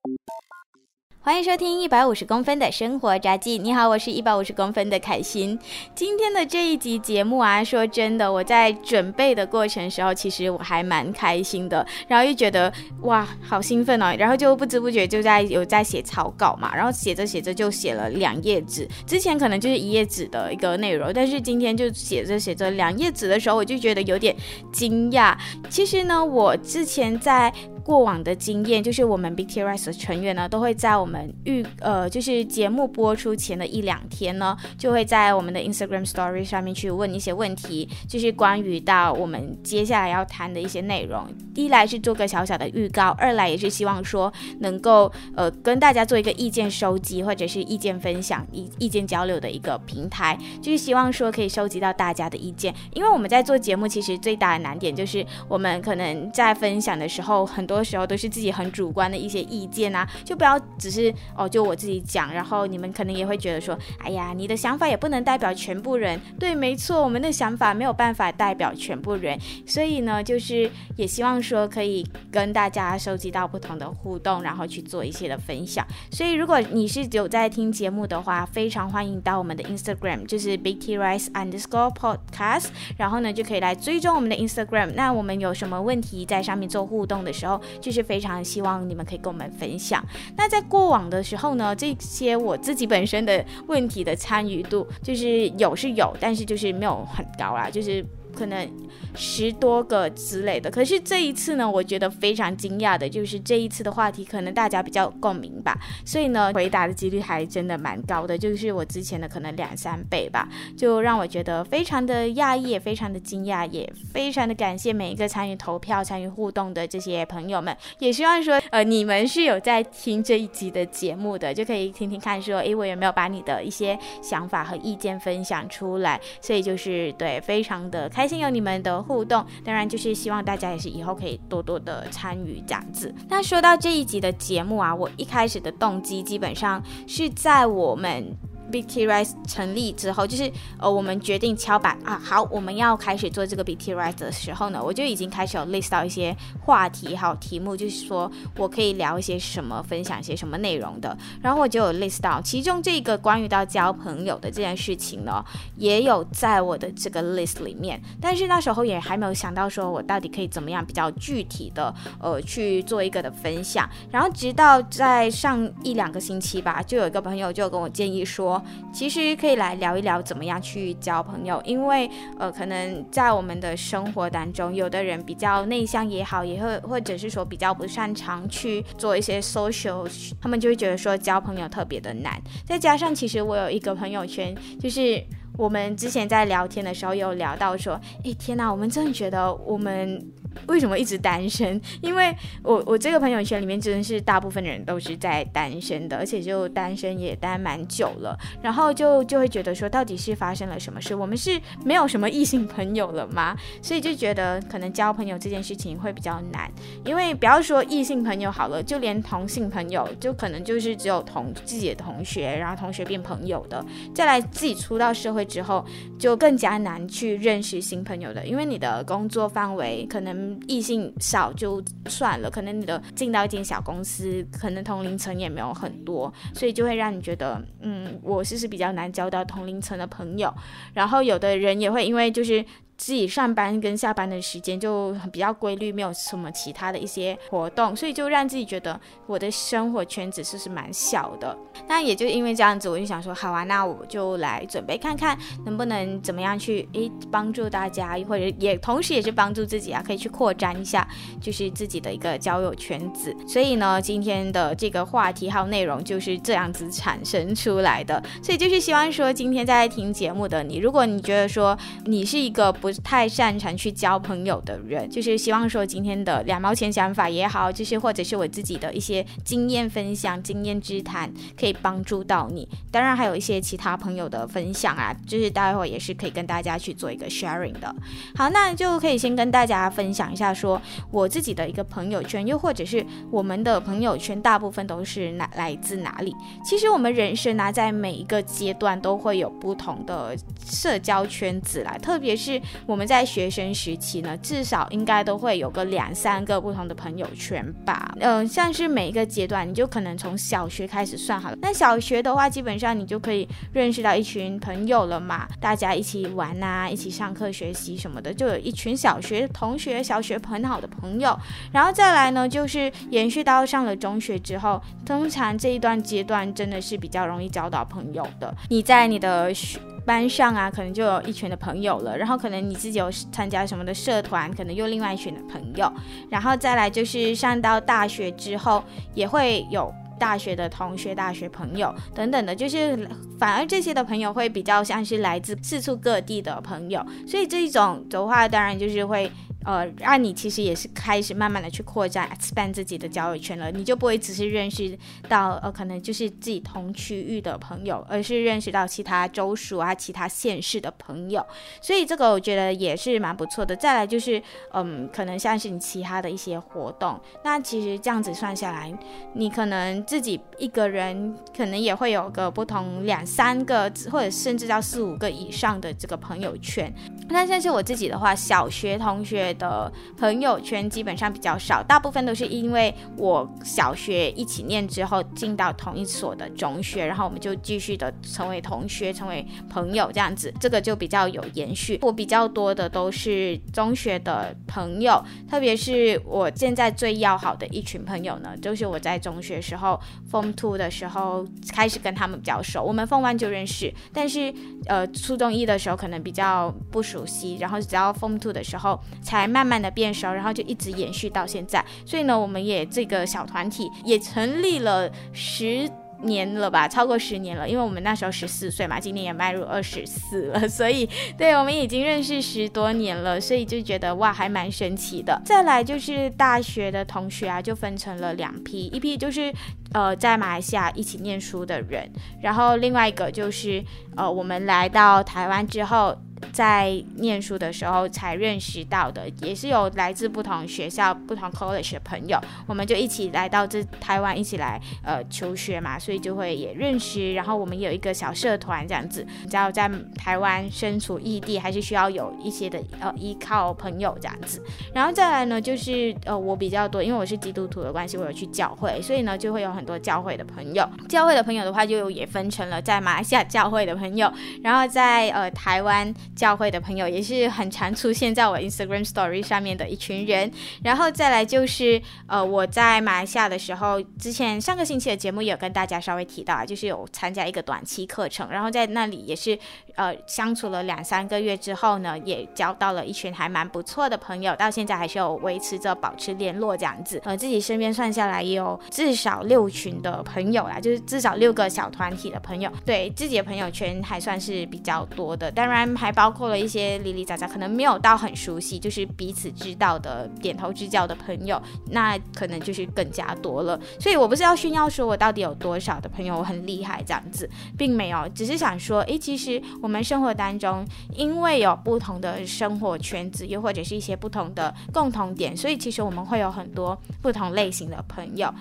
[1.25, 3.57] 欢迎收听一百五十公分的生活札记。
[3.57, 5.57] 你好，我是一百五十公分的凯欣。
[5.95, 18.87] 今天的这一集节目啊，说真的，我在准备的过程时候，其实我还蛮开心的，然后又觉得哇，好兴奋哦，然后就不知不觉就在有在写草稿嘛，然后写着写着就写了两页纸。
[19.07, 24.35] 之前可能就是一页纸的一个内容，但是今天就写着写着两页纸的时候，我就觉得有点
[24.71, 25.35] 惊讶。
[25.71, 27.51] 其实呢，我之前在
[27.85, 41.27] 过往的经验就是，我们 btrs 的成员呢，都会在我们预呃，就是节目播出前的一两天呢，就会在我们的 Instagram Story 上面去问一些问题，就是关于到我们接下来要谈的一些内容。
[41.53, 52.73] 一来是做个小小的预告，二来也是希望说能够呃跟大家做一个意见收集或者是意见分享、意意见交流的一个平台，就是希望说可以收集到大家的意见。
[52.93, 57.74] 因为我们在做节目，其实最大的难点就是我们可能在分享的时候很多。
[57.75, 66.19] 多时候都是自己很主观的一些意见啊，就不要只是哦，就我自己讲，然后你们可能也会觉得说，哎呀，你的想法也不能代表全部人。
[66.39, 75.85] 对，没错，我们的想法没有办法代表全部人，所以呢，就是也希望说可以跟大家收集到不同的互动，然后去做一些的分享。
[76.09, 82.67] 所以如果你是有在听节目的话，非常欢迎到我们的 Instagram，就是 Big T Rice Underscore Podcast，
[82.97, 84.91] 然后呢就可以来追踪我们的 Instagram。
[84.95, 90.03] 那我们有什么问题在上面做互动的时候，就是非常希望你们可以跟我们分享。
[90.37, 98.05] 那在过往的时候呢，这些我自己本身的问题的参与度，就是有是有，但是就是没有很高啦，就是。
[98.35, 98.69] 可能
[99.15, 110.47] 十多个之类的，可是这一次呢，我觉得非常惊讶的，就是这一次的话题可能大家比较共鸣吧，所以呢，回答的几率还真的蛮高的，就是我之前的可能两三倍吧，
[110.77, 128.24] 就让我觉得非常的讶异，也非常的惊讶，也非常的感谢每一个参与投票、参与互动的这些朋友们，也希望说，呃，你们是有在听这一集的节目的，就可以听听看，说，诶，我有没有把你的一些想法和意见分享出来，所以就是对，非常的开。
[128.25, 133.13] 开心有你们的互动，当然就是希望大家也是以后可以多多的参与这样子。
[133.29, 138.35] 那说到这一集的节目啊，我一开始的动机基本上是在我们。
[138.71, 151.15] B T Rice 成立之后，就是呃，我们决定敲板啊，好，我们要开始做这个 B T Rice 的时候呢，我就已经开始有 list 到一些话题还有题目，就是说我可以聊一些什么，分享一些什么内容的。
[151.41, 155.43] 然后我就有 list 到，其中这个关于到交朋友的这件事情呢，
[155.77, 158.01] 也有在我的这个 list 里面。
[158.19, 163.89] 但是那时候也还没有想到说我到底可以怎么样比较具体的呃去做一个的分享。
[164.11, 168.54] 然后直到在上一两个星期吧，就有一个朋友就跟我建议说。
[168.93, 180.07] 其实可以来聊一聊怎么样去交朋友，因为呃，可能在我们的生活当中，有的人比较内向也好，也会或者是说比较不擅长去做一些 social，
[180.41, 182.41] 他们就会觉得说交朋友特别的难。
[182.65, 185.23] 再加上其实我有一个朋友圈，就是
[185.57, 190.21] 我们之前在聊天的时候有聊到说，哎天哪，我们真的觉得我们。
[190.67, 191.79] 为什么一直单身？
[192.01, 201.13] 因为我我这个朋友圈里面真的是大部分人都是在单身的，而且就单身也单蛮久了，然后就就会觉得说，到底是发生了什么事？
[201.15, 203.55] 我们是没有什么异性朋友了吗？
[203.81, 206.71] 所以就觉得可能交朋友这件事情会比较难，
[207.03, 213.83] 因为不要说异性朋友好了，就连同性朋友，就可能就是只有同自己的同学，然后同学变朋友的，
[214.13, 215.85] 再来自己出到社会之后，
[216.17, 220.44] 就更加难去认识新朋友的，因为你的工作范围可能。
[220.67, 230.53] 异性少就算了，可能你的进到一间小公司，可能同龄层也没有很多，所以就会让你觉得，嗯，我是是比较难交到同龄层的朋友。
[230.93, 232.63] 然后有的人也会因为就是。
[232.97, 241.57] 自己上班跟下班的时间就比较规律，没有什么其他的一些活动，所以就让自己觉得我的生活圈子是是蛮小的。
[241.87, 251.05] 那也就因为这样子，我就想说，好啊，那我就来准备看看能不能怎么样去诶帮助大家，或者也同时也是帮助自己啊，可以去扩展一下
[251.41, 253.35] 就是自己的一个交友圈子。
[253.45, 258.23] 所以呢，今天的这个话题还有内容就是这样子产生出来的。
[258.41, 262.73] 所以就是希望说，今天在听节目的你，如果你觉得说你是一个。
[262.85, 272.67] 不太擅长去交朋友的人，就是希望说今天的两毛钱想法也好，就是或者是我自己的一些经验分享、经验之谈，可以帮助到你。
[272.91, 277.93] 当然还有一些其他朋友的分享啊，就是待会儿也是可以跟大家去做一个 sharing 的。
[278.35, 280.79] 好，那就可以先跟大家分享一下，说
[281.09, 286.35] 我自己的一个朋友圈，又或者是我们的朋友圈，大部分都是哪来自哪里？
[286.63, 290.37] 其实我们人生呢，在每一个阶段都会有不同的
[290.69, 298.13] 社交圈子来，特别是我们在学生时期呢，至少应该都会有个两三个不同的朋友圈吧。
[298.19, 301.57] 嗯、像是每一个阶段，你就可能从小学开始算好了。
[301.61, 311.37] 那小学的话，基本上你就可以认识到一群朋友了嘛，大家一起玩啊，一起上课学习什么的，就有一群小学同学、小学很好的朋友。
[311.71, 318.55] 然后再来呢，就是延续到上了中学之后，通常这一段阶段真的是比较容易交到朋友的。
[318.69, 325.91] 你在你的学班上啊，可能就有一群的朋友了，然后可能你自己有参加什么的社团，可能又另外一群的朋友，
[326.29, 333.09] 然后再来就是上到大学之后，也会有大学的同学、大学朋友等等的，就是
[333.39, 339.31] 反而这些的朋友会比较像是来自四处各地的朋友，所以这一种的话，当然就是会。
[339.65, 343.71] 呃，让你其实也是开始慢慢的去扩展、expand 自己的交友圈了。
[343.71, 344.95] 你就不会只是认识
[345.27, 351.43] 到呃，可能就是自己同区域的朋友，而是认识到其他州属啊、其他县市的朋友。
[351.81, 353.75] 所以这个我觉得也是蛮不错的。
[353.75, 354.39] 再来就是，
[354.71, 358.95] 嗯，可能像是你其他的一些活动，那其实这样子算下来，
[359.33, 366.93] 你可能自己一个人可能也会有个不同两三个，或者甚至到四五个以上的这个朋友圈。
[367.29, 369.54] 那像是我自己的话，小学同学。
[369.55, 381.99] 的朋友圈基本上比较少，大部分都是因为我小学一起念之后进到同一所的中学，然后我们就继续的成为同学、成为朋友这样子，这个就比较有延续。
[382.01, 389.99] 我比较多的都是中学的朋友，特别是我现在最要好的一群朋友呢，就是我在中学时候
[390.31, 394.53] Form Two 的时候开始跟他们比较熟，我们 Form One 就认识，但是
[394.87, 399.44] 呃初中一的时候可能比较不熟悉，然后直到 Form Two 的时候才。
[399.47, 401.83] 慢慢的变熟，然后就一直延续到现在。
[402.05, 405.89] 所以呢，我们也这个小团体也成立了十
[406.21, 407.67] 年了吧，超过十年了。
[407.67, 411.07] 因为我们那时候十四岁嘛，今年也迈入二十四了， 所以
[411.37, 415.39] 对我们已经认识十多年了，所以就觉得哇，还蛮神奇的。
[415.45, 419.53] 再来就是大学的同学啊，就分成了两批，一批就是
[419.91, 422.09] 呃在马来西亚一起念书的人，
[422.41, 423.83] 然后另外一个就是
[424.15, 426.17] 呃我们来到台湾之后。
[426.51, 437.33] 在念书的时候才认识到的，也是有来自不同学校、不同 college 的朋友，我们就一起来到这台湾，一起来呃求学嘛，所以就会也认识。
[437.33, 444.63] 然后我们有一个小社团这样子，你知道在台湾身处异地，还是需要有一些的呃依靠朋友这样子。
[444.93, 450.87] 然后再来呢，就是呃我比较多，因为我是基督徒的关系，我有去教会，所以呢就会有很多教会的朋友。
[451.09, 454.31] 教会的朋友的话，就也分成了在马来西亚教会的朋友，
[454.63, 456.13] 然后在呃台湾。
[456.35, 460.51] 教会的朋友也是很常出现在我 Instagram Story 上面的一群人，
[460.83, 469.57] 然后再来就是呃我在马来西亚的时候，之前上个星期的节目也有跟大家稍微提到啊，就是有参加一个短期课程，然后在那里也是
[469.95, 486.24] 呃相处了两三个月之后呢，也交到了一群还蛮不错的朋友，到现在还是有维持着保持联络这样子，呃自己身边算下来也有至少六群的朋友啦，就是至少六个小团体的朋友，对自己的朋友圈还算是比较多的，当然还包。
[486.25, 491.61] 包括了一些零零杂杂，可能没有到很熟悉，就是彼此知道的点头之交的朋友，
[491.91, 493.79] 那可能就是更加多了。
[493.99, 500.83] 所以我不是要炫耀说我到底有多少的朋友，我很厉害这样子，并没有，只是想说，诶，其实我们生活当中，
[501.13, 508.51] 因为有不同的生活圈子，又或者是一些不同的共同点，所以其实我们会有很多不同类型的朋友。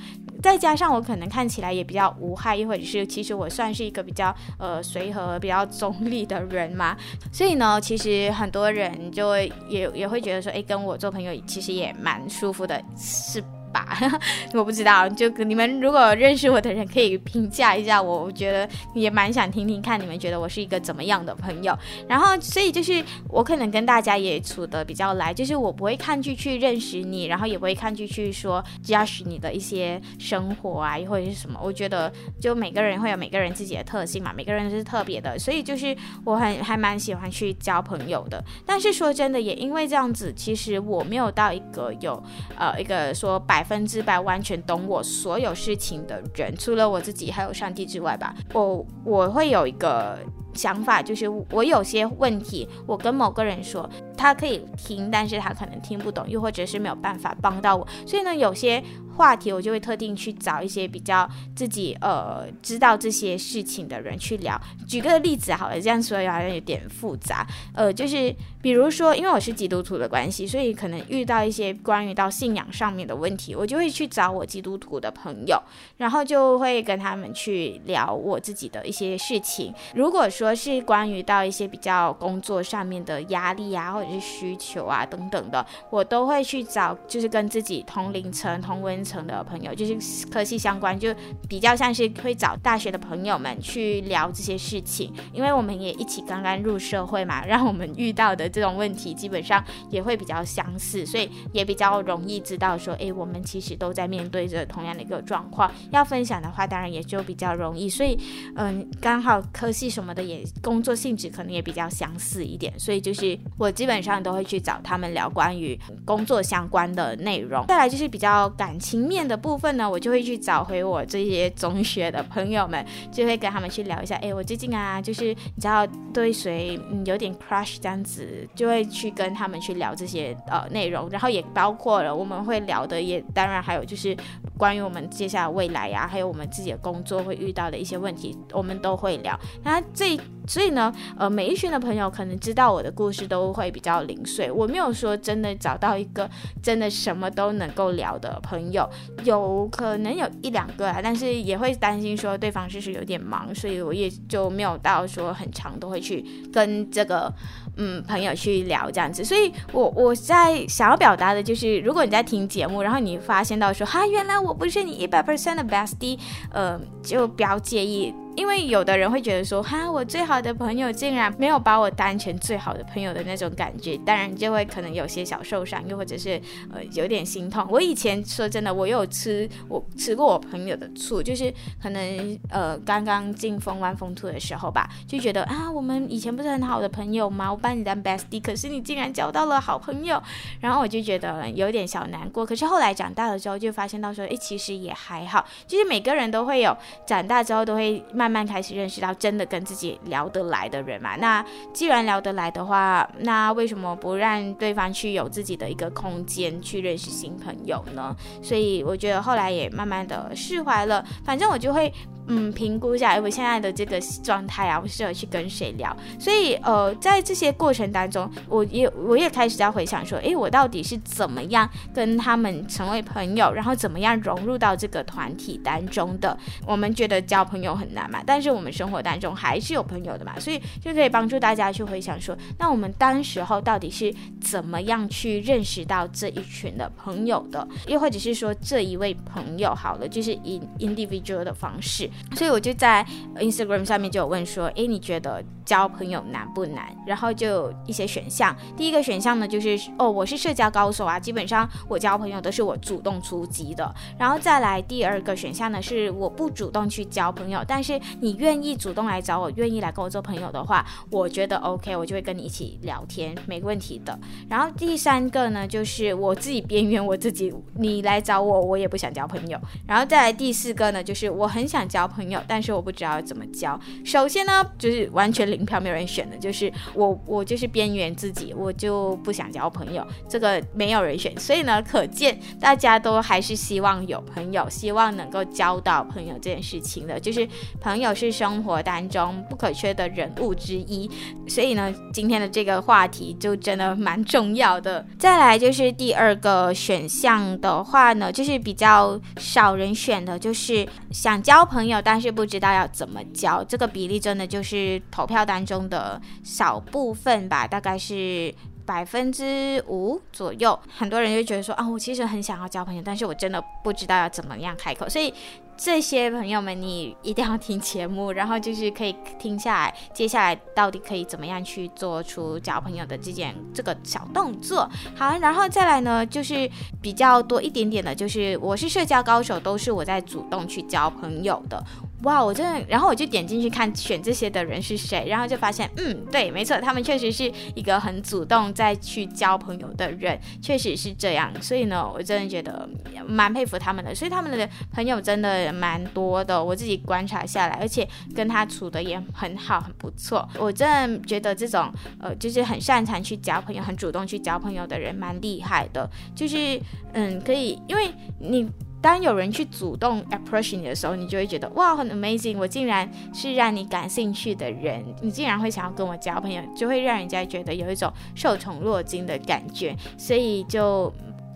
[0.43, 6.97] 再加上我可能看起来也比较无害，又或者是其实我算是一个比较呃随和、比较中立的人嘛，
[7.33, 9.37] 所以呢，其实很多人就
[9.69, 13.43] 也也会觉得说，诶，跟我做朋友其实也蛮舒服的，是。
[13.75, 13.99] 吧，
[14.55, 21.77] 我不知道，就你们如果认识我的人可以评价一下我，我觉得也蛮想听听看你们觉得我是一个怎么样的朋友。
[22.09, 31.59] 然后，所以就是我可能跟大家也处得比较来，就是我不会抗拒去认识你，然后也不会抗拒去说 judge 你的一些生活啊，或者是什么。
[31.61, 38.41] 我觉得就每个人会有每个人自己的特性嘛，每个人都是特别的，所以就是我很还蛮喜欢去交朋友的。
[38.65, 42.23] 但是说真的，也因为这样子，其实我没有到一个有
[42.57, 43.64] 呃一个说百。
[43.65, 50.19] 百分之百完全懂我所有事情的人，除了我自己还有上帝之外吧，我我会有一个
[50.53, 57.89] 想法，就是我有些问题，我跟某个人说，他可以听，但是他可能听不懂，又或者是没有办法帮到我。
[58.07, 58.85] 所以呢，有些
[59.17, 64.61] 话题我就会特定去找一些比较自己呃知道这些事情的人去聊。
[64.87, 67.47] 举个例子好了，这样说好像有点复杂。
[67.75, 75.63] 呃，就是比如说，因为我是基督徒的关系，所以可能遇到一些关于到信仰上面的问题，我就会去找我基督徒的朋友，
[75.99, 79.73] 然后就会跟他们去聊我自己的一些事情。
[79.95, 91.15] 如果说是关于到一些比较工作上面的压力啊，或者是需求啊等等的，我都会去找就是跟自己同龄层、同文层的朋友，就是科系相关，就
[91.49, 107.89] 比较像是会找大学的朋友们去聊这些事情，因为我们也一起刚刚入社会嘛，让我们遇到的这种问题基本上也会比较相似，所以也比较容易知道说，诶，我们其实都在面对着同样的一个状况，要分享的话，当然也就比较容易。
[107.89, 108.19] 所以，
[108.57, 117.65] 嗯，刚好科系什么的也工作性质可能也比较相似一点，所以就是我基本上都会去找他们聊关于工作相关的内容。
[117.67, 134.17] 再来就是比较感情面的部分呢，我就会去找回我这些中学的朋友们，就会跟他们去聊一下，哎，我最近啊，就是你知道对谁嗯有点 crush 这样子，就会去跟他们去聊这些呃内容，然后也包括了我们会聊的，也当然还有就是
[134.57, 139.39] 关于我们接下来未来呀、还有我们自己的工作会遇到的一些问题，我们都会聊。
[139.63, 146.29] 那这所以呢，呃，每一群的朋友可能知道我的故事都会比较零碎，我没有说真的找到一个
[146.63, 148.89] 真的什么都能够聊的朋友，
[149.25, 157.33] 有可能有一两个啊，但是也会担心说对方就是有点忙，所以我也就没有到说很长都会去跟这个
[157.77, 159.25] 嗯朋友去聊这样子。
[159.25, 166.19] 所以我我在想要表达的就是，如果你在听节目，然后你发现到说哈，原来我不是你一百 percent 的 bestie，
[166.51, 168.15] 呃，就不要介意。
[168.37, 176.41] 因为有的人会觉得说，哈，我最好的朋友竟然没有把我当成最好的朋友的那种感觉，当然就会可能有些小受伤，又或者是
[176.73, 177.65] 呃有点心痛。
[177.71, 187.53] 我以前说真的，我有吃我吃过我朋友的醋，就是可能呃刚刚进风湾风兔的时候吧，就觉得啊，我们以前不是很好的朋友吗？
[187.53, 190.21] 我把你当 bestie，可是你竟然交到了好朋友，
[190.61, 192.45] 然后我就觉得有点小难过。
[192.45, 195.47] 可是后来长大了之后，就发现到说，诶，其实也还好。
[195.69, 196.77] 就是每个人都会有
[197.07, 198.03] 长大之后都会。
[198.25, 201.15] 慢慢开始认识到真的跟自己聊得来的人嘛。
[201.17, 208.17] 那既然聊得来的话，那为什么不让对方去有自己的一个空间去认识新朋友呢？
[208.43, 211.05] 所以我觉得后来也慢慢的释怀了。
[211.23, 211.93] 反正我就会。
[212.27, 215.95] 嗯，评估一下我现在的这个状态啊，我适合去跟谁聊。
[216.19, 226.37] 所以，呃，在这些过程当中，我也我也开始在回想说，诶，我到底是怎么样跟他们成为朋友，然后怎么样融入到这个团体当中的？
[226.67, 237.67] 我们觉得交朋友很难嘛，但是我们生活当中还是有朋友的嘛，所以就可以帮助大家去回想说，那我们当时候到底是怎么样去认识到这一群的朋友的？
[237.87, 242.09] 又或者是说，这一位朋友好了，就是以 individual 的方式。
[242.35, 243.07] 所以我就在
[243.37, 246.95] Instagram 上面就有问说，诶，你觉得交朋友难不难？
[247.07, 248.55] 然后就有一些选项。
[248.77, 253.93] 第一个选项呢，就是哦，我是社交高手啊，基本上我交朋友都是我主动出击的。
[254.19, 264.19] 然后再来第二个选项呢，是我不主动去交朋友，但是你愿意主动来找我，愿意来跟我做朋友的话，我觉得 OK，我就会跟你一起聊天，没问题的。
[264.49, 269.59] 然后第三个呢，就是我自己边缘我自己，你来找我，我也不想交朋友。
[269.87, 272.04] 然后再来第四个呢，就是我很想交。
[272.07, 273.79] 朋友，但是我不知道怎么交。
[274.05, 280.07] 首先呢，就是完全零票，没有人选的，就是我，我就是边缘自己，我就不想交朋友。
[280.29, 287.49] 这个没有人选，所以呢，可见大家都还是希望有朋友，希望能够交到朋友这件事情的，就是
[287.81, 291.11] 朋友是生活当中不可缺的人物之一。
[291.47, 295.05] 所以呢，今天的这个话题就真的蛮重要的。
[295.19, 301.94] 再来就是第二个选项的话呢，就是比较少人选的，就是想交朋友。
[302.01, 308.55] 但是不知道要怎么交，这个比例真的就是投票当中的少部分吧，大概是
[308.87, 310.79] 百分之五左右。
[310.97, 315.33] 很多人就觉得说啊，我其实很想要交朋友，但是我真的不知道要怎么样开口，所以。
[315.77, 324.89] 这些朋友们，你一定要听节目，然后就是可以听下来，接下来到底可以怎么样去做出交朋友的这件这个小动作。
[325.17, 326.71] 好，然后再来呢，就是
[327.03, 331.83] 比较多一点点的，就是我是社交高手，都是我在主动去交朋友的。
[332.25, 341.53] 哇，我真的，然后我就点进去看选这些的人是谁，然后就发现，嗯，对，没错，他们确实是一个很主动再去交朋友的人，确实是这样。
[341.63, 342.89] 所以呢，我真的觉得
[343.27, 350.49] 蛮佩服他们的，所以他们的朋友真的蛮多的，我自己观察下来，而且跟他处的也很好，很不错。
[350.59, 356.81] 我真的觉得这种呃，就是很擅长去交朋友、很主动去交朋友的人蛮厉害的，就是
[357.13, 358.69] 嗯，可以，因为你。
[359.05, 362.57] 当有人去主动 approach 你的时候，你就会觉得哇，很 amazing！
[362.57, 371.13] 我竟然是让你感兴趣的人，你竟然会想要跟我交朋友，就会让人家觉得有一种受宠若惊的感觉，所以就。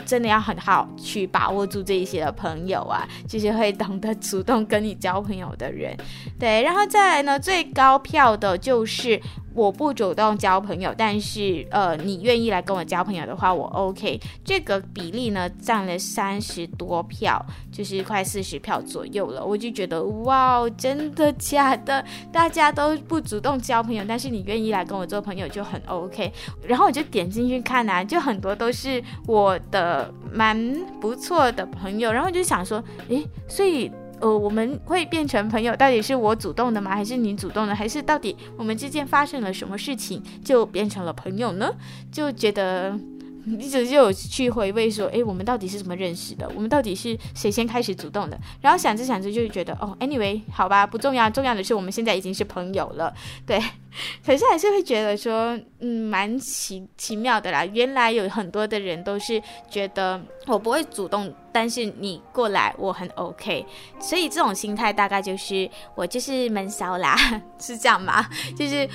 [0.06, 5.94] 真的要很好去把握住这一些的朋友啊，就是会懂得主动跟你交朋友的人，
[6.38, 9.20] 对，然后再来呢，最高票的就是
[9.58, 14.20] 我不主动交朋友，但是呃，你愿意来跟我交朋友的话，我 OK。
[14.44, 19.44] 这个比例呢，占了三十多票，就是快四十票左右了。
[19.44, 22.04] 我就觉得哇，真的假的？
[22.32, 26.32] 大家都不主动交朋友，但是你愿意来跟我做朋友就很 OK。
[26.62, 30.12] 然后我就点进去看啊，就很多都是我的。
[30.30, 30.56] 蛮
[31.00, 36.94] 不错的朋友，然后就想说，诶，所以呃，我们会变成朋友，到底是我主动的吗？
[36.94, 37.74] 还是你主动的？
[37.74, 41.70] 还是到底我们之间发生了什么事情就变成了朋友呢？
[42.10, 42.98] 就觉得
[43.46, 46.50] 一直就有去回味说，诶，我们到底是怎么认识的？
[46.54, 48.38] 我们到底是谁先开始主动的？
[48.60, 53.14] 然后想着想着就觉得，哦，anyway，好吧，不重要，重要的是我们现在已经是朋友了，
[53.46, 53.60] 对。
[54.24, 57.64] 可是还是会觉得说，嗯，蛮奇奇妙的啦。
[57.64, 59.40] 原来有很多的人都是
[59.70, 63.64] 觉得我不会主动，但是你过来我很 OK。
[64.00, 67.16] 所以这种心态大概就是我就是闷骚啦，
[67.58, 68.24] 是这样吗？
[68.56, 68.88] 就是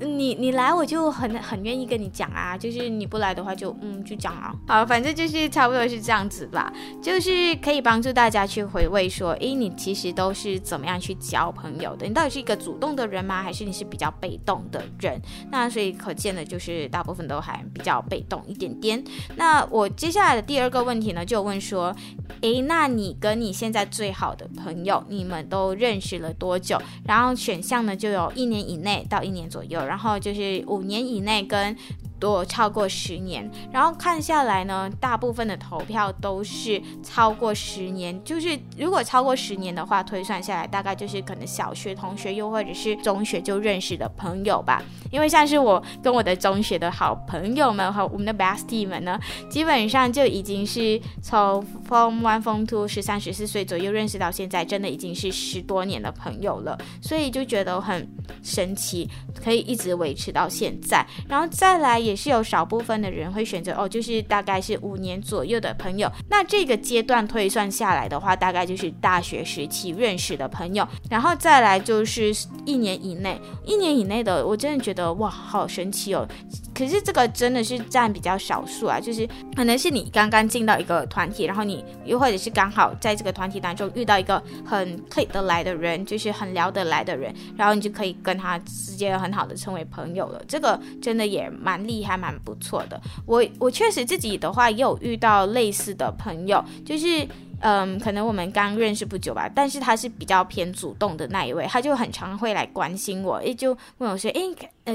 [0.00, 4.54] 你你来我就很很愿意跟你讲啊，就是你不来的话就嗯就讲啊。
[4.66, 6.72] 好，反正就是差不多是这样子吧。
[7.02, 12.06] 就是可以帮助大家去回味说，诶，你其实都是怎么样去交朋友的？
[12.06, 13.42] 你到底是一个主动的人吗？
[13.42, 14.60] 还是你是比较被动？
[14.70, 15.20] 的人，
[15.50, 19.02] 那所以可见的就是大部分都还比较被动一点点。
[19.36, 21.94] 那我接下来的第二个问题呢，就问说，
[22.40, 26.80] 诶，那你跟你现在最好的朋友，你们都认识了多久？
[27.04, 31.76] 然后选项呢，就有一年以内到一年左右，然后就是五年以内跟。
[32.20, 38.22] 多超过十年，然后看下来呢，大部分的投票都是超过十年。
[38.22, 44.82] 就是如果超过十年的话，推算下来大概就是可能小学同学，又或者是中学就认识的朋友吧。
[45.10, 56.78] 因为像是我跟我的中学的好朋友们和我们的 bestie 们呢，基本上就已经是从 Form One、Form Two 十三、十四岁左右认识到现在，真的已经是十多年的朋友了。
[57.00, 58.08] 所以就觉得很
[58.42, 59.08] 神奇，
[59.42, 61.04] 可以一直维持到现在。
[61.28, 66.10] 然后再来也也是有少部分的人会选择哦，就是大概是五年左右的朋友。
[66.28, 70.86] 那这个阶段推算下来的话，大概就是大学时期认识的朋友。
[71.08, 76.26] 然后再来就是一年以内，一年以内的，我真的觉得哇，好神奇哦。
[76.74, 90.42] 可是这个真的是占比较少数啊，就是可能是你刚刚进到一个团体，然后你又或者是刚好在这个团体当中遇到一个很配得来的人，就是很聊得来的人，然后你就可以跟他直接很好的成为朋友了。
[90.48, 93.00] 这个真的也蛮厉还，蛮不错的。
[93.26, 97.26] 我我确实自己的话也有遇到类似的朋友，就是。
[97.62, 104.40] 嗯，可能我们刚认识不久吧，但是他是比较偏主动的那一位，他就很常会来关心我，也，就问我说，诶，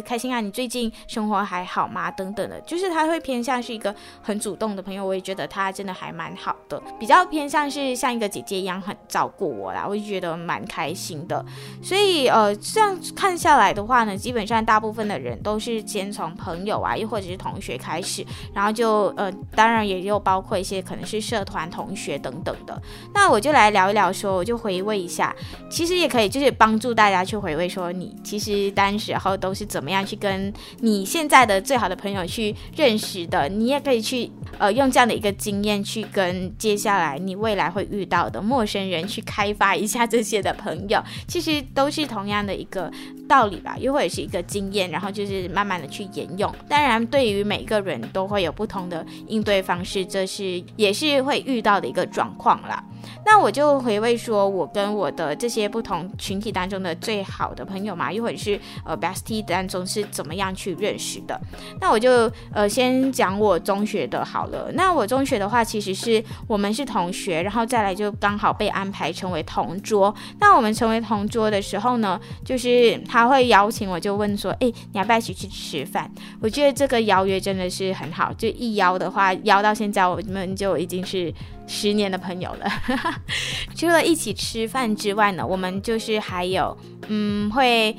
[0.02, 2.10] 开心啊，你最近生活还好吗？
[2.10, 11.46] 等等的，就是他会偏向是一个很主动的朋友，我也觉得他真的还蛮好的，比较偏向是像一个姐姐一样很照顾我啦，我就觉得蛮开心的。
[11.84, 22.56] 所以呃，这样看下来的话呢，基本上大部分的人都是先从朋友啊，又或者是同学开始，然后就呃，当然也有包括一些可能是社团同学等等。
[22.66, 22.82] 的，
[23.14, 25.36] 那我就来聊一聊，说我就回味一下，
[25.70, 42.92] 其实也可以就是帮助大家去回味，说你其实当时候都是怎怎么样去跟你现在的最好的朋友去认识的，你也可以去呃用这样的一个经验去跟接下来你未来会遇到的陌生人去开发一下这些的朋友，其实都是同样的一个
[43.28, 46.52] 道理吧，又或者是一个经验，然后就是慢慢的去沿用。
[46.68, 52.46] 当然，对于每个人都会有不同的应对方式，这是也是会遇到的一个状况。
[52.46, 52.84] 况了，
[53.26, 61.40] 那我就回味说，我跟我的这些不同群体当中的最好的朋友嘛，又或者是呃 bestie 当中是怎么样去认识的？
[61.80, 64.72] 那我就呃先讲我中学的好了。
[64.74, 70.14] 那我中学的话，其实是我们是同学，然后再来就刚好被安排成为同桌。
[70.40, 76.10] 那我们成为同桌的时候呢，就是他会邀请我，就问说，哎，你要不要一起去吃饭？
[76.40, 81.34] 我觉得这个邀约真的是很好，就一邀的话，邀到现在我们就已经是。
[81.68, 82.70] 十年的朋友了，
[83.76, 87.96] 除了一起吃饭之外呢，我们就是还有嗯会。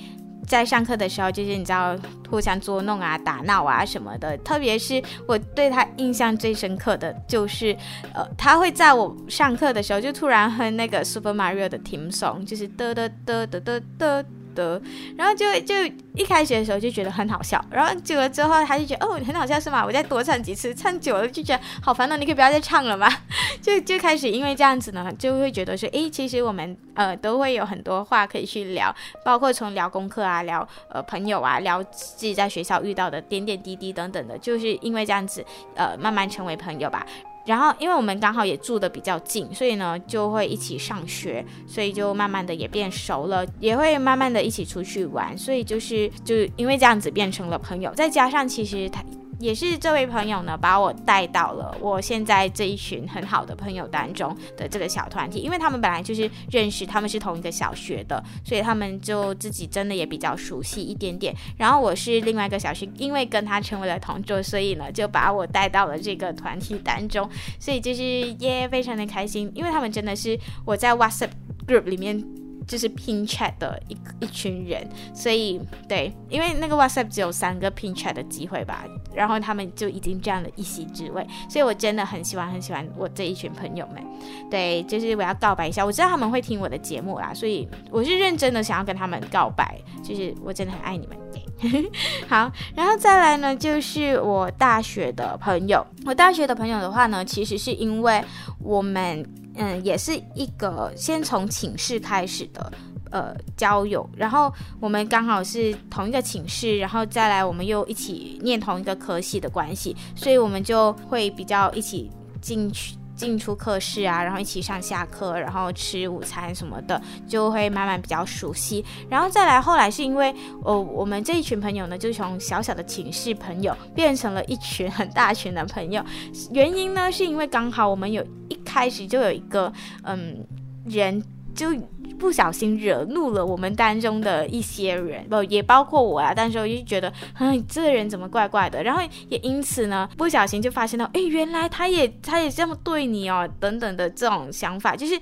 [0.46, 1.98] 在上课的时候，就是你知道
[2.30, 4.36] 互相捉弄啊、打闹啊什么的。
[4.38, 7.76] 特别是我对他印象最深刻的就是，
[8.14, 14.24] 呃，他会在我上课的时候就突然哼那个 Super Mario 的 tm Song，就是嘚嘚嘚嘚嘚嘚。
[14.56, 14.82] 的，
[15.16, 15.74] 然后就就
[16.14, 19.84] 一开始的时候就觉得很好笑，然后久了之后他就觉得哦很好笑是吗？
[19.86, 23.08] 我再多唱几次，唱久了就觉得好烦了，你可以不要再唱了吗？
[23.62, 37.06] 就就开始因为这样子呢，就会觉得说，诶，其实我们呃都会有很多话可以去聊，包括从聊功课啊，聊呃朋友啊，聊自己在学校遇到的点点滴滴等等的，就是因为这样子呃慢慢成为朋友吧。
[37.46, 49.02] 然后，因为我们刚好也住的比较近，所以呢就会一起上学，所以就慢慢的也变熟了，也会慢慢的一起出去玩，所以就是就因为这样子变成了朋友，再加上其实他。
[49.38, 61.34] 也是这位朋友呢，把我带到了我现在这一群很好的朋友当中的这个小团体，因为他们本来就是认识，他们是同一个小学的，所以他们就自己真的也比较熟悉一点点。
[61.58, 67.28] 然后我是另外一个小学，因为跟他成为了同桌，所以呢就把我带到了这个团体当中，
[67.60, 68.02] 所以就是
[68.38, 71.30] 也非常的开心，因为他们真的是我在 WhatsApp
[71.66, 72.45] group 里面。
[72.66, 84.04] 就是拼 chat 的一一群人，所以对，因为那个 WhatsApp 只有三个拼 chat 的机会吧，然后他们就已经占了一席之位，所以我真的很喜欢很喜欢我这一群朋友们。
[84.50, 91.16] 对，就是我要告白一下，我知道他们会听我的节目啦，所以我是认真的想要跟他们告白，就是我真的很爱你们。
[92.28, 95.84] 好，然后再来呢，就是我大学的朋友。
[96.04, 98.22] 我大学的朋友的话呢，其实是因为
[98.58, 99.24] 我们，
[99.56, 102.72] 嗯，也是一个先从寝室开始的，
[103.10, 104.08] 呃，交友。
[104.16, 112.96] 然后我们刚好是同一个寝室，然后再来我们又一起念同一个科系的关系，所以我们就会比较一起进去。
[113.16, 118.84] 进出课室啊，然后一起上下课，然后吃午餐什么的，就会慢慢比较熟悉。
[119.08, 120.30] 然后再来，后来是因为
[120.62, 126.04] 哦，我们这一群朋友呢，就从小小的寝室朋友变成了一群很大群的朋友。
[126.50, 130.46] 原因呢，是因为刚好我们有一开始就有一个嗯
[130.84, 131.22] 人
[131.54, 131.74] 就。
[132.18, 136.32] 不小心惹怒了我们当中的一些人，不也包括我啊。
[136.34, 138.82] 但是我就觉得，哎，这人怎么怪怪的？
[138.82, 145.20] 然后也因此呢，不小心就发现到，哎，原来他也他也这么对你哦，等等的这种想法，就是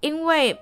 [0.00, 0.58] 因为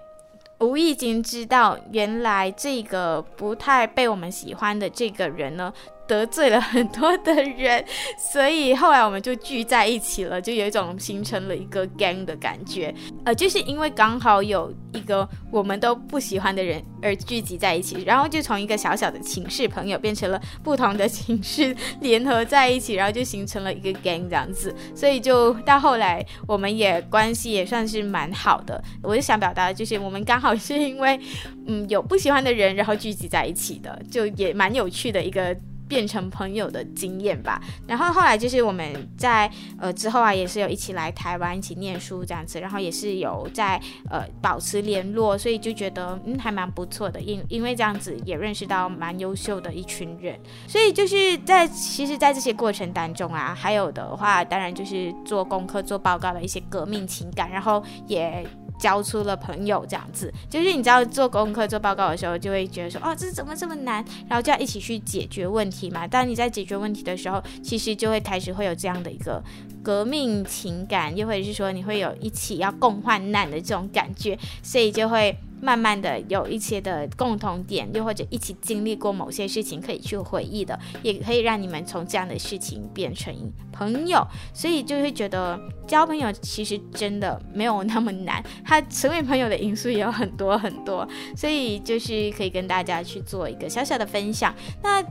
[0.58, 5.72] 无意间知道，原来这个不太被我们喜欢的这个人呢。
[6.10, 7.84] 得罪了很多的人，
[8.18, 12.92] 所以后来我们就聚在一起了，就有一种形成了一个 gang 的感觉。
[13.24, 24.74] 呃，就是因为刚好有一个我们都不喜欢的人而聚集在一起，然后就从一个小小的寝室朋友变成了不同的寝室联合在一起，然后就形成了一个 gang 这样子。
[24.96, 28.82] 所以就到后来，我们也关系也算是蛮好的。
[29.00, 31.20] 我就想表达的就是，我们刚好是因为
[31.68, 35.56] 嗯有不喜欢的人，然后聚集在一起的，就也蛮有趣的一个。
[35.90, 58.46] 变成朋友的经验吧，然后后来就是我们在呃之后啊，也是有一起来台湾一起念书这样子，然后也是有在呃保持联络，所以就觉得嗯还蛮不错的，因因为这样子也认识到蛮优秀的一群人，所以就是在其实，在这些过程当中啊，还有的话，当然就是做功课、做报告的一些革命情感，然后也。
[58.80, 64.02] 交出了朋友，这样子就是你知道做功课、做报告的时候，就会觉得说，哦，这怎么这么难？
[64.26, 66.06] 然后就要一起去解决问题嘛。
[66.06, 69.40] 当你在解决问题的时候，其实就会开始会有这样的一个
[69.82, 75.36] 革命情感，又或者是说你会有一起要共患难的这种感觉，所以就会。
[75.62, 83.30] 慢慢的有一些的共同点，又或者一起经历过某些事情可以去回忆的，也可以让你们从这样的事情变成
[83.70, 94.54] 朋友，所以就会觉得交朋友其实真的没有那么难，他成为朋友的因素也有很多很多，所以就是可以跟大家去做一个小小的分享。
[94.82, 95.04] 那。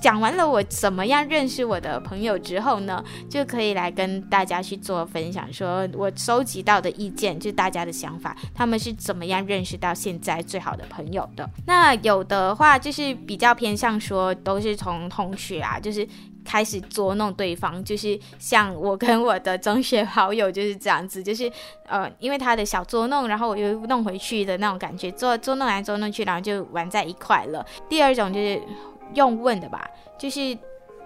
[0.00, 11.48] 讲完了我怎么样认识我的朋友之后呢，就可以来跟大家去做分享，说我收集到的意见，就是大家的想法，他们是怎么样认识到现在最好的朋友的。
[11.66, 16.06] 那有的话就是比较偏向说，都是从同学啊，就是
[16.44, 21.50] 开始捉弄对方，就是像我跟我的中学好友就是这样子，就是
[21.86, 27.64] 呃，因为他的小捉弄，然后我又弄回去的那种感觉，捉捉弄来捉弄去，然后就玩在一块了。
[27.88, 28.60] 第二种就是。
[29.14, 30.56] 用问的吧，就是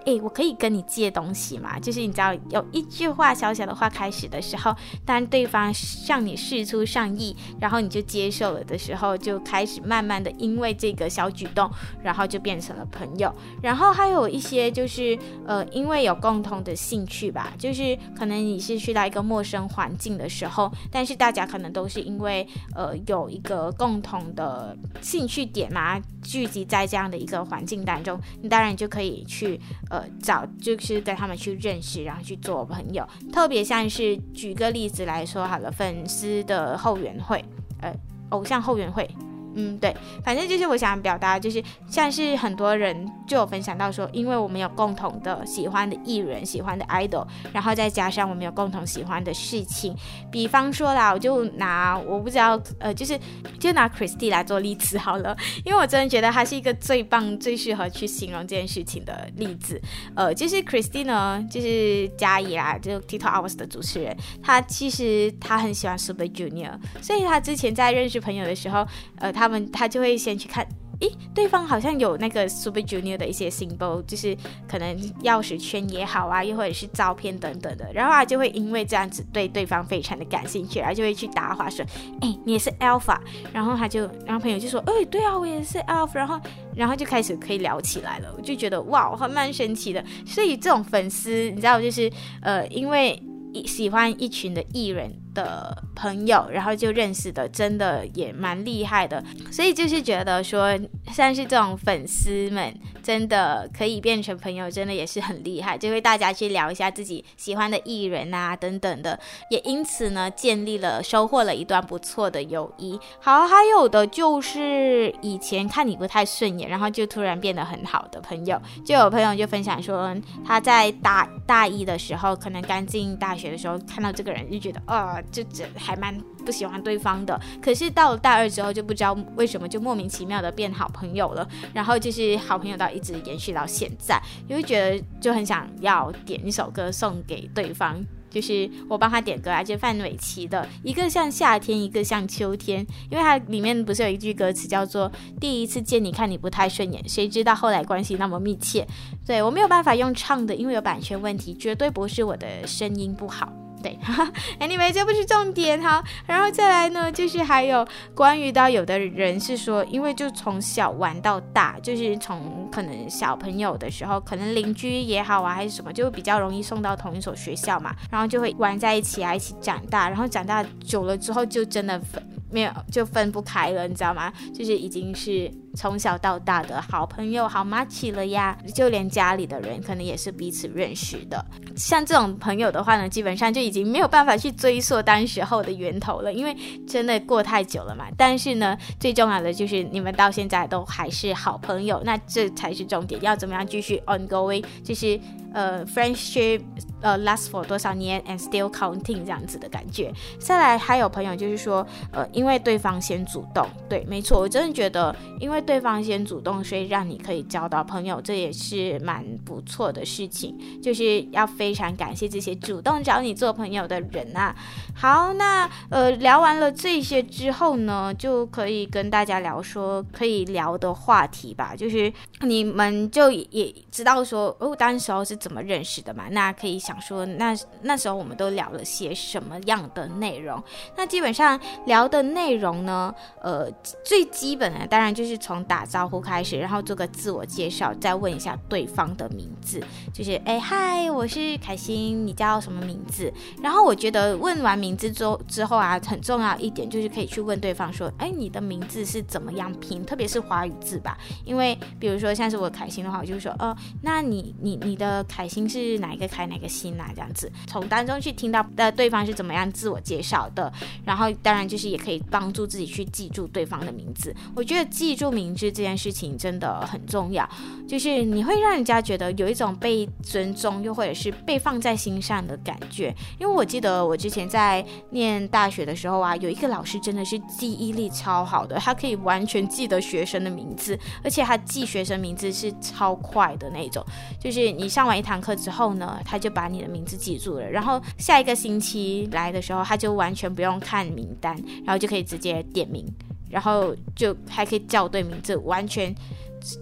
[0.04, 1.78] 诶，我可以跟你借东西吗？
[1.78, 11.70] 就是你知道有一句话小小的话开始的时候，当对方向你示出善意，然后你就接受了的时候，就开始慢慢的因为这个小举动，
[12.02, 13.32] 然后就变成了朋友。
[13.62, 29.60] 然后还有一些就是呃，因为有共同的兴趣吧，就是可能你是去到一个陌生环境的时候，但是大家可能都是因为呃有一个共同的兴趣点嘛，聚集在这样的一个环境当中，你当然就可以去
[29.92, 33.06] 呃找，就是带他们去认识，然后去做朋友。
[33.30, 37.44] 特别像是举个例子来说好了，粉丝的后援会，
[37.82, 37.94] 呃，
[38.30, 39.06] 偶像后援会。
[39.54, 49.94] 嗯，对，反正就是我想表达，就是像是很多人就有分享到说，因为我们有共同的喜欢的艺人、喜欢的 idol，然后再加上我们有共同喜欢的事情，
[50.30, 53.18] 比方说啦，我就拿我不知道，呃，就是
[53.60, 59.80] 就拿 Christine 来做例子好了，因为我真的觉得她是一个最棒、最适合去形容这件事情的例子。
[60.14, 68.86] 呃，就是 Christine 呢，就是嘉怡啦，就 TikTok Hours 的主持人，她其实她很喜欢 Super Junior，所以她之前在认识朋友的时候，
[69.18, 69.41] 呃，她。
[69.42, 70.64] 他们他就会先去看，
[71.00, 74.36] 诶，对方好像有那个 Super Junior 的一些 symbol，就是
[74.68, 81.84] 可能钥匙圈也好啊，又或者是照片等等的，然后他就会因为这样子对对方非常的感兴趣，然后就会去搭话说，
[82.20, 83.18] 诶，你也是 Alpha，
[83.52, 86.40] 然后他就，然后朋友就说，诶，对啊，我也是 Alpha，然后
[86.76, 92.08] 然后就开始可以聊起来了，我就觉得哇，还蛮神奇的，所以这种粉丝，你知道，就是
[92.42, 93.20] 呃，因为
[93.66, 95.21] 喜欢一群的艺人。
[95.34, 100.78] 的朋友，然后就认识的，真的也蛮厉害的，所以就是觉得说，
[101.12, 109.18] 像是这种粉丝们，真的可以变成朋友，真的也是很厉害，就会大家去聊一下自己喜欢的艺人啊，等等的，
[109.50, 112.98] 也因此呢，建立了收获了一段不错的友谊。
[113.20, 120.14] 好，还有的就是以前看你不太顺眼，然后就突然变得很好的朋友，就有朋友就分享说，
[120.44, 125.21] 他在大大一的时候，可能刚进大学的时候，看到这个人就觉得，哦。
[125.30, 148.86] 就这还蛮不喜欢对方的，可是到了大二之后就不知道为什么就莫名其妙的变好朋友了，然后就是好朋友到一直延续到现在，就会觉得就很想要点一首歌送给对方，就是我帮他点歌啊，就范玮琪的一个像夏天，一个像秋天，因为它里面不是有一句歌词叫做第一次见你看你不太顺眼，谁知道后来关系那么密切，
[149.24, 153.52] 对，我没有办法用唱的，因为有版权问题，绝对不是我的声音不好。
[153.82, 153.98] 对，
[154.60, 156.02] Anyway，这不是重点哈。
[156.26, 174.32] 然后再来呢，就是还有关于到有的人是说，因为就从小玩到大，就是从可能小朋友的时候，可能邻居也好啊，还是什么，就比较容易送到同一所学校嘛，然后就会玩在一起啊，一起长大，然后长大久了之后，就真的分没有就分不开了，你知道吗？
[174.54, 175.50] 就是已经是。
[175.74, 178.56] 从小到大的好朋友，好麻吉了呀！
[178.74, 181.44] 就连家里的人可能也是彼此认识的。
[181.76, 186.54] 像这种朋友的话呢，基本上就已经没有办法去追溯当时候的源头了，因为
[186.86, 188.06] 真的过太久了嘛。
[188.16, 193.20] 但是呢，最重要的就是你们到现在都还是好朋友，那这才是重点。
[193.22, 194.64] 要怎么样继续 ongoing？
[194.84, 195.18] 就是
[195.54, 196.62] 呃，friendship。
[197.02, 200.12] 呃，last for 多少年 and still counting 这样子的感觉。
[200.38, 210.56] 再来还有朋友就是说，呃，因为对方先主动，对，没错，我真的觉得，因为对方先主动，所以让你可以交到朋友，这也是蛮不错的事情。
[210.80, 214.54] 就是要非常感谢这些主动找你做朋友的人啊。
[214.94, 221.74] 好，那呃，聊完了这些之后呢，就可以跟大家聊说可以聊的话题吧。
[221.76, 226.24] 就是你们就也知道说，哦，当时候是怎么认识的嘛？
[226.30, 226.96] 那可以想。
[227.02, 230.62] 说那那时候我们都聊了些什么样的内容？
[230.96, 233.68] 那基本上聊的内容呢，呃，
[234.04, 243.32] 最基本的当然就是从从打招呼开始，然后做个自我介绍，再问一下对方的名字，就是哎嗨，我是凯欣，你叫什么名字？
[243.62, 250.04] 然后我觉得问完名字之后之后啊，很重要一点就是可以去问对方说，哎，你的名字是怎么样拼？
[250.04, 256.82] 特别是华语字吧，因为比如说像是我凯欣的话，我就是说，哦，那你你你的凯欣是哪一个凯哪个欣？
[256.82, 260.72] 心啊，这样子从当中去听到的对方是怎么样自我介绍的，
[261.04, 264.34] 然后当然就是也可以帮助自己去记住对方的名字。
[264.56, 267.48] 我觉得记住名名字这件事情真的很重要，
[267.88, 273.12] 就是你会让人家觉得有一种被尊重，又或者是被放在心上的感觉。
[273.40, 284.04] 因为我记得我之前在念大学的时候啊，有一个老师真的是记忆力超好的，他可以完全记得学生的名字，而且他记学生名字是超快的那种。
[284.38, 293.04] 就是你上完一堂课之后呢，他就把你的名字记住了，然后下一个星期来的时候，他就完全不用看名单，然后就可以直接点名，
[293.52, 296.12] 然后就还可以叫对名字，完全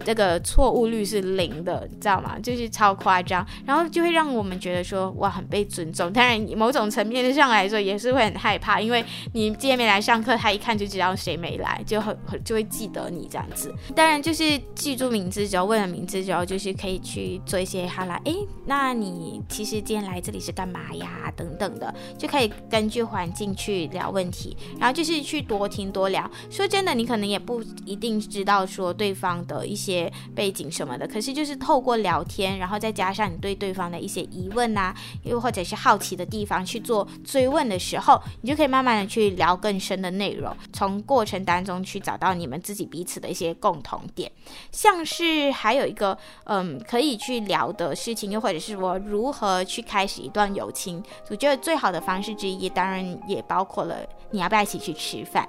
[0.05, 2.37] 这个错误率是零的，你知道吗？
[2.39, 6.11] 就是超夸张，然后就会让我们觉得说哇，很被尊重。
[6.13, 13.73] 当然，某种层面上来说也是会很害怕，因为你今天没来上课，他一看就知道谁没来，就很很就会记得你这样子。
[13.95, 21.31] 当然，就是记住名字之后，问了名字之后，就是可以去做一些哈啦，诶，那你其实今天来这里是干嘛呀？
[21.35, 26.29] 等等的，就可以根据环境去聊问题，然后就是去多听多聊。
[26.49, 44.29] 说真的，你可能也不一定知道说对方的一些背景什么的，可是就是透过聊天，然后再加上你对对方的一些疑问啊，又或者是好奇的地方去做追问的时候，你就可以慢慢的去聊更深的内容，从过程当中去找到你们自己彼此的一些共同点，
[44.71, 53.95] 像是还有一个嗯可以去聊的事情，又或者是我如何去开始一段友情，我觉得最好的方式之一，当然也包括了
[54.31, 55.47] 你要不要一起去吃饭。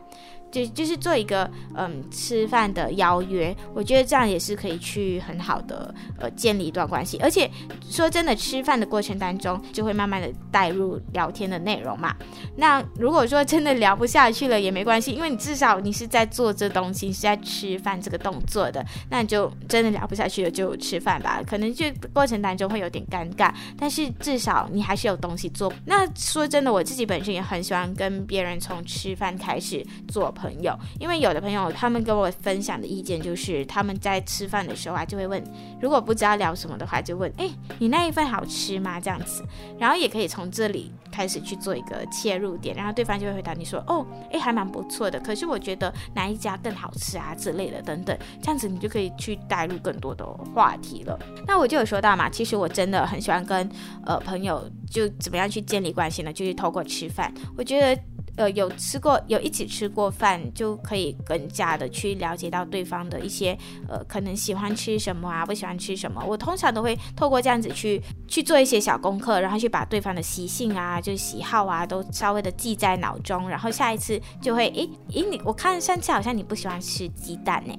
[0.52, 7.50] 就就是做一个嗯吃饭的邀约，我觉得这样也是可以去很好的呃建立一段关系，而且
[7.88, 12.14] 说真的，吃饭的过程当中就会慢慢的带入聊天的内容嘛。
[12.54, 21.42] 那如果说真的聊不下去了也没关系，因为你至少你是在做这东西，是在吃饭这个动作的，那你就真的聊不下去了就吃饭吧。
[21.46, 25.72] 可能就过程当中会有点尴尬，但是至少你还是有东西做。
[25.86, 30.30] 那说真的，我自己本身也很喜欢跟别人从吃饭开始做。
[30.42, 35.40] 朋友，因为有的朋友他们跟我分享的意见就是，他们在吃饭的时候啊，就会问，
[35.80, 38.98] 如果不知道聊什么的话，就问，哎，你那一份好吃吗？
[38.98, 39.44] 这样子，
[39.78, 51.16] 然后也可以从这里开始去做一个切入点，然后对方就会回答你说，哦，哎，还蛮不错的，可是我觉得哪一家更好吃啊之类的等等，这样子你就可以去带入更多的话题了。
[51.46, 53.70] 那我就有说到嘛，其实我真的很喜欢跟
[54.04, 56.32] 呃朋友就怎么样去建立关系呢？
[56.32, 58.02] 就是透过吃饭，我觉得。
[58.36, 63.56] 呃，有吃过，有一起吃过饭，就可以更加的去了解到对方的一些
[63.88, 66.24] 呃，可能喜欢吃什么啊，不喜欢吃什么。
[66.26, 77.74] 我通常都会透过这样子去去做一些小功课，然后去把对方的习性啊，就喜好啊，都稍微的记在脑中，然后下一次就会，诶诶，你我看上次好像你不喜欢吃鸡蛋呢。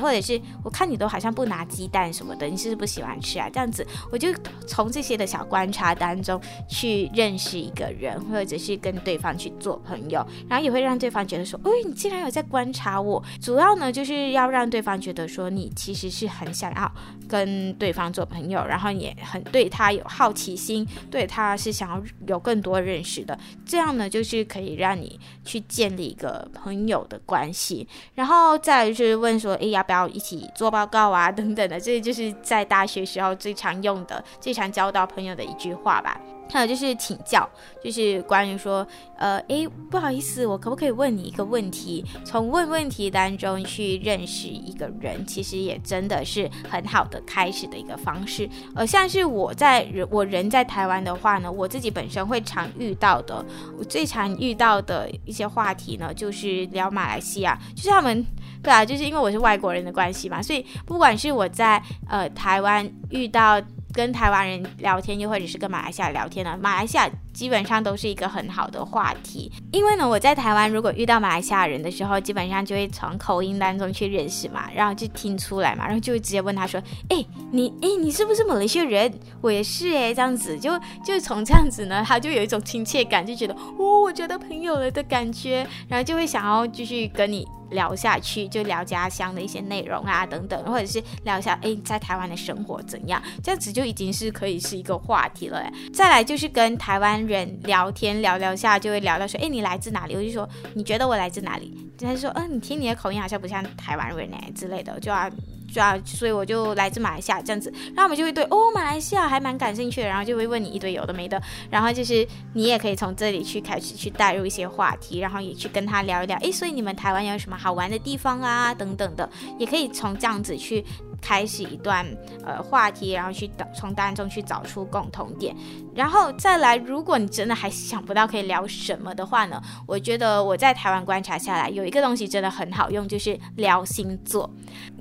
[0.00, 3.48] 或者是我看你都好像不拿鸡蛋什么的，你是不是不喜欢吃啊？
[3.48, 4.32] 这样子，我就
[4.66, 13.22] 从这些的小观察当中去认识一个人，或者是跟对方去做朋友，然后也会让对方觉得说，哦，你竟然有在观察我。
[13.40, 16.92] 主要呢，就是要让对方觉得说，你其实是很想要
[17.28, 23.38] 跟对方做朋友，然后也很对他有好奇心，对他是想要有更多认识的。
[23.66, 29.84] 这样呢，就是可以让你去建立一个朋友的关系，然后再就是问说，哎要。
[29.88, 36.20] 不要一起做报告啊，等等的，这就是在大学时候最常用的、最常交到朋友的一句话吧。
[36.50, 37.48] 还有就是请教，
[37.82, 42.04] 就是关于说，呃，诶，不好意思，我可不可以问你一个问题？
[42.24, 48.48] 从问问题当中去认识一个人，其实也真的是很好的开始的一个方式。
[48.74, 53.44] 呃，像是我在人我人在台湾的话呢，我自己本身会常遇到的，
[53.78, 58.24] 我最常遇到的一些话题呢，就是聊马来西亚，就是他们。
[58.60, 69.52] 对啊，就是因为我是外国人的关系嘛，所以不管是我在呃台湾遇到跟台湾人聊天，又或者是跟马来西亚聊天呢，马来西亚基本上都是一个很好的话题。
[69.70, 79.12] 因为呢，我在台湾如果遇到马来西亚人的时候，基本上就会从口音当中去认识嘛，然后就听出来嘛，然后就会直接问他说：“哎，你哎，你是不是马来西亚人？
[79.40, 95.62] 我也是哎，这样子就就从这样子呢，他就有一种亲切感，就觉得哦，我觉得朋友了的感觉，然后就会想要继续跟你。”聊下去就聊家乡的一些内容啊，等等，或者是聊一下诶，在台湾的生活怎样，这样子就已经是可以是一个话题了。
[95.92, 100.16] 再来就是跟台湾人聊天聊聊下，就会聊到说，诶，你来自哪里？
[100.16, 101.72] 我就说，你觉得我来自哪里？
[102.00, 105.30] 他就说，嗯，你听你的口音好像不像台湾人哎之类的，就要。
[105.70, 111.38] 就要，所以我就来自马来西亚这样子，然后我们就会对哦，马来西亚还蛮感兴趣的，然后就会问你一堆有的没的，
[111.68, 120.82] 然后就是你也可以从这里去开始去带入一些话题，然后也去跟他聊一聊，诶，所以你们台湾有什么好玩的地方啊，等等的，也可以从这样子去。
[121.20, 122.06] 开始一段
[122.44, 125.54] 呃话题，然后去从当中去找出共同点，
[125.94, 126.76] 然后再来。
[126.76, 134.48] 如果你真的还想不到可以聊什么的话呢，我觉得我在台湾观察下来，有一个东西真的很好用，就是聊星座。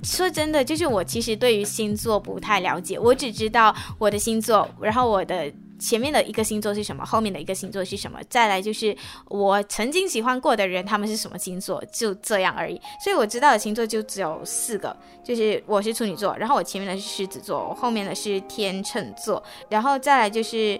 [0.03, 5.51] 说真的，就是我其实对于星座不太了解，我只知道我的星座，然后我的。
[5.79, 7.05] 前面的一个星座是什么？
[7.05, 8.19] 后面的一个星座是什么？
[8.29, 8.95] 再来就是
[9.29, 11.83] 我曾经喜欢过的人，他们是什么星座？
[11.91, 12.79] 就这样而已。
[13.03, 20.79] 所以我知道的星座就只有四个，就是我是处女座，然后我前面的是狮子座，我后面的是天秤座，然后再来就是，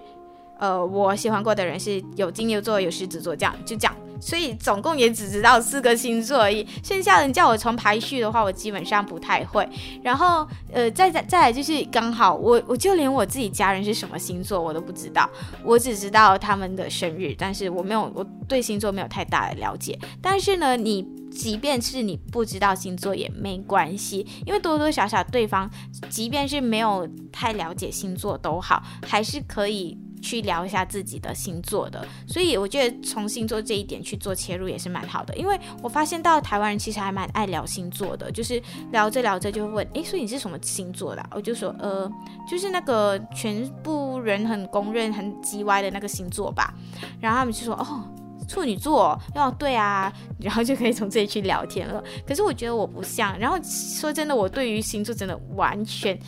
[0.58, 3.94] 呃，我喜欢过的人是有金牛座、有狮子座，这样就这样。
[4.20, 6.66] 所以总共也只知道四个星座而已。
[6.82, 9.68] 剩下人叫我从排序的话，我基本上不太会。
[10.02, 15.30] 然后呃，再再再来就是刚好我 我就连我自己家人是什么星座我都不知道，
[15.62, 19.96] 我只知道他们的生日，但是我没有我对星座没有太大的了解。
[20.20, 21.06] 但是呢，你
[21.38, 25.70] 即便是你不知道星座也没关系，因为多多少少对方
[26.10, 29.96] 即便是没有太了解星座都好，还是可以。
[30.20, 38.60] 去聊一下自己的星座的，所以我觉得从星座这一点去做切入也是蛮好的，因为我发现到台湾人其实还蛮爱聊星座的，就是
[38.90, 41.24] 聊着聊着就会问，诶，所以你是什么星座的？
[41.30, 42.10] 我就说，呃，
[42.50, 46.74] 就是那个全部人很公认很叽歪的那个星座吧，
[47.20, 48.02] 然后他们就说，哦，
[48.48, 52.02] 处女座，要，对啊， 然后就可以从这里去聊天了。
[52.26, 56.18] 可是我觉得我不像，然后说真的，我对于星座真的完全。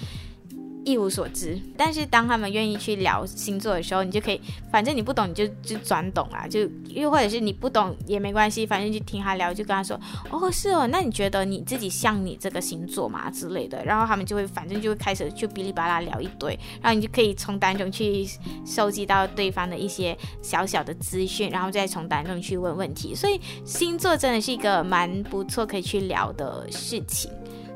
[0.84, 4.40] 一无所知，但是当他们愿意去聊星座的时候，你就可以，
[4.72, 10.00] 反正你不懂你就就转懂啊，就又或者是你不懂也没关系，反正就听他聊，就跟他说，
[10.30, 18.26] 哦，是哦，那你觉得你自己像你这个星座吗之类的，然后他们就会反正就会开始去哔哩吧啦聊一堆，然后你就可以从当中去
[18.64, 27.30] 收集到对方的一些小小的资讯，然后再从当中去问问题，所以星座真的是一个蛮不错可以去聊的事情。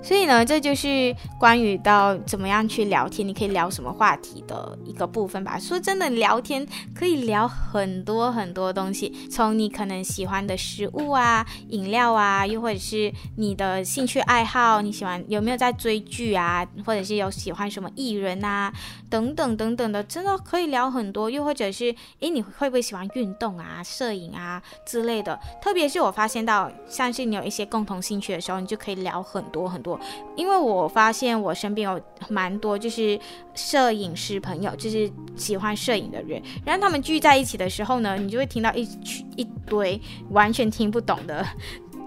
[0.05, 5.59] 所以呢，这就是关于到怎么样去聊天，你可以聊什么话题的一个部分吧。
[5.59, 18.71] 说真的，聊天可以聊很多很多东西，从你可能喜欢的食物啊、饮料啊，又或者是你的兴趣爱好，你喜欢有没有在追剧啊，或者是有喜欢什么艺人啊，
[19.09, 21.31] 等等等等的，真的可以聊很多。
[21.31, 25.41] 又或者是，诶，你会不会喜欢运动啊、摄影啊之类的？
[25.63, 29.94] 特别是我发现到，像是你有一些共同兴趣的时候，你就可以聊很多很多。
[30.37, 33.19] 因为我发现我身边有蛮多就是
[33.55, 41.45] 摄影师朋友，就是喜欢摄影的人，然后他们聚在一起的时候呢，你就会听到一群一堆完全听不懂的。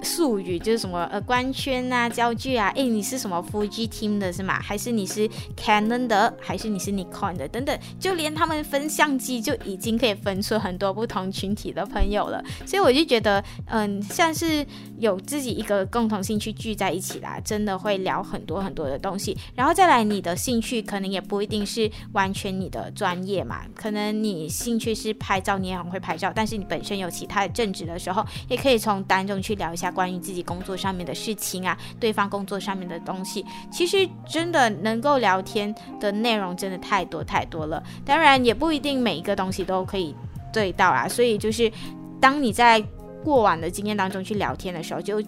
[0.03, 4.59] 术语就是什么呃光圈啊、焦距啊，诶，你是什么 Fuji team 的是吗？
[4.61, 6.33] 还是你是 Canon 的？
[6.39, 7.47] 还是你是 Nikon 的？
[7.47, 12.43] 等等，就连他们分相机就已经可以分出很多不同群体的朋友了。
[12.65, 14.65] 所以我就觉得，嗯，像是
[14.99, 19.35] 有自己一个共同兴趣聚在一起啦，真的会聊很多很多的东西。
[19.55, 29.86] 然后再来，你的兴趣可能也不一定是完全你的专业嘛，可能你兴趣是拍照，你也很会拍照，但是你本身有其他的正职的时候，也可以从当中去聊一下。
[29.91, 37.81] 关于自己工作上面的事情啊，对方工作上面的东西，其实真的能够聊天的内容真的太多太多了。
[38.05, 40.15] 当然，也不一定每一个东西都可以
[40.51, 41.07] 对到啊。
[41.07, 41.71] 所以就是，
[42.19, 42.83] 当你在
[43.23, 45.21] 过往的经验当中去聊天的时候，就。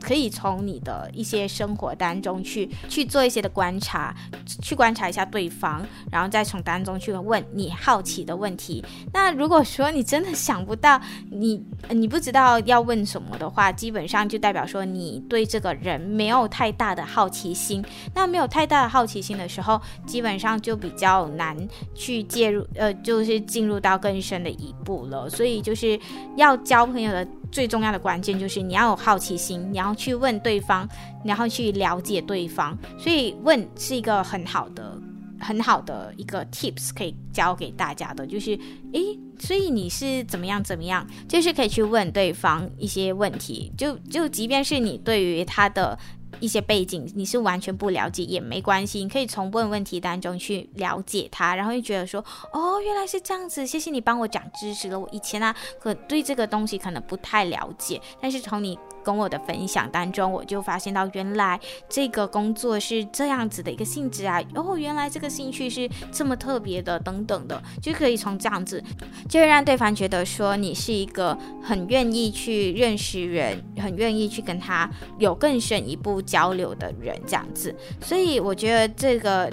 [0.00, 4.14] 可以从你的一些生活当中去去做一些的观察，
[4.62, 8.84] 去观察一下对方，然后再从当中去问你好奇的问题。
[9.12, 11.00] 那如果说你真的想不到，
[11.30, 17.84] 你你不知道要问什么的话，基本上就代表说你对这个人没有太大的好奇心。
[18.14, 21.56] 那没有太大的好奇心的时候，基本上就比较难
[21.94, 25.28] 去介入，呃，就是进入到更深的一步了。
[25.28, 25.98] 所以就是
[26.36, 27.26] 要交朋友的。
[27.50, 30.88] 最重要的关键就是你要有好奇心，你要去问对方，
[31.24, 32.76] 然后去了解对方。
[32.98, 34.96] 所以问是一个很好的、
[35.38, 38.58] 很好的一个 tips，可以教给大家的，就是
[38.92, 43.72] 诶，所以你是怎么样怎么样，就是可以去问对方一些问题。
[43.76, 45.98] 就就即便是你对于他的。
[46.38, 54.98] 一些背景你是完全不了解也没关系，你可以从问问题当中去了解他，然后就觉得说，哦，原来是这样子，谢谢你帮我讲知识了。
[54.98, 58.78] 我以前啊，可对这个东西可能不太了解，但是从你。
[59.02, 68.82] 跟我的分享当中，我就发现到原来这个工作是这样子的一个性质啊，哦，原来这个兴趣是这么特别的，等等的，就可以从这样子，
[69.28, 74.88] 就会让对方觉得说你是一个很愿意去认识人，很愿意去跟他
[75.18, 77.74] 有更深一步交流的人，这样子。
[78.00, 79.50] 所以我觉得这个。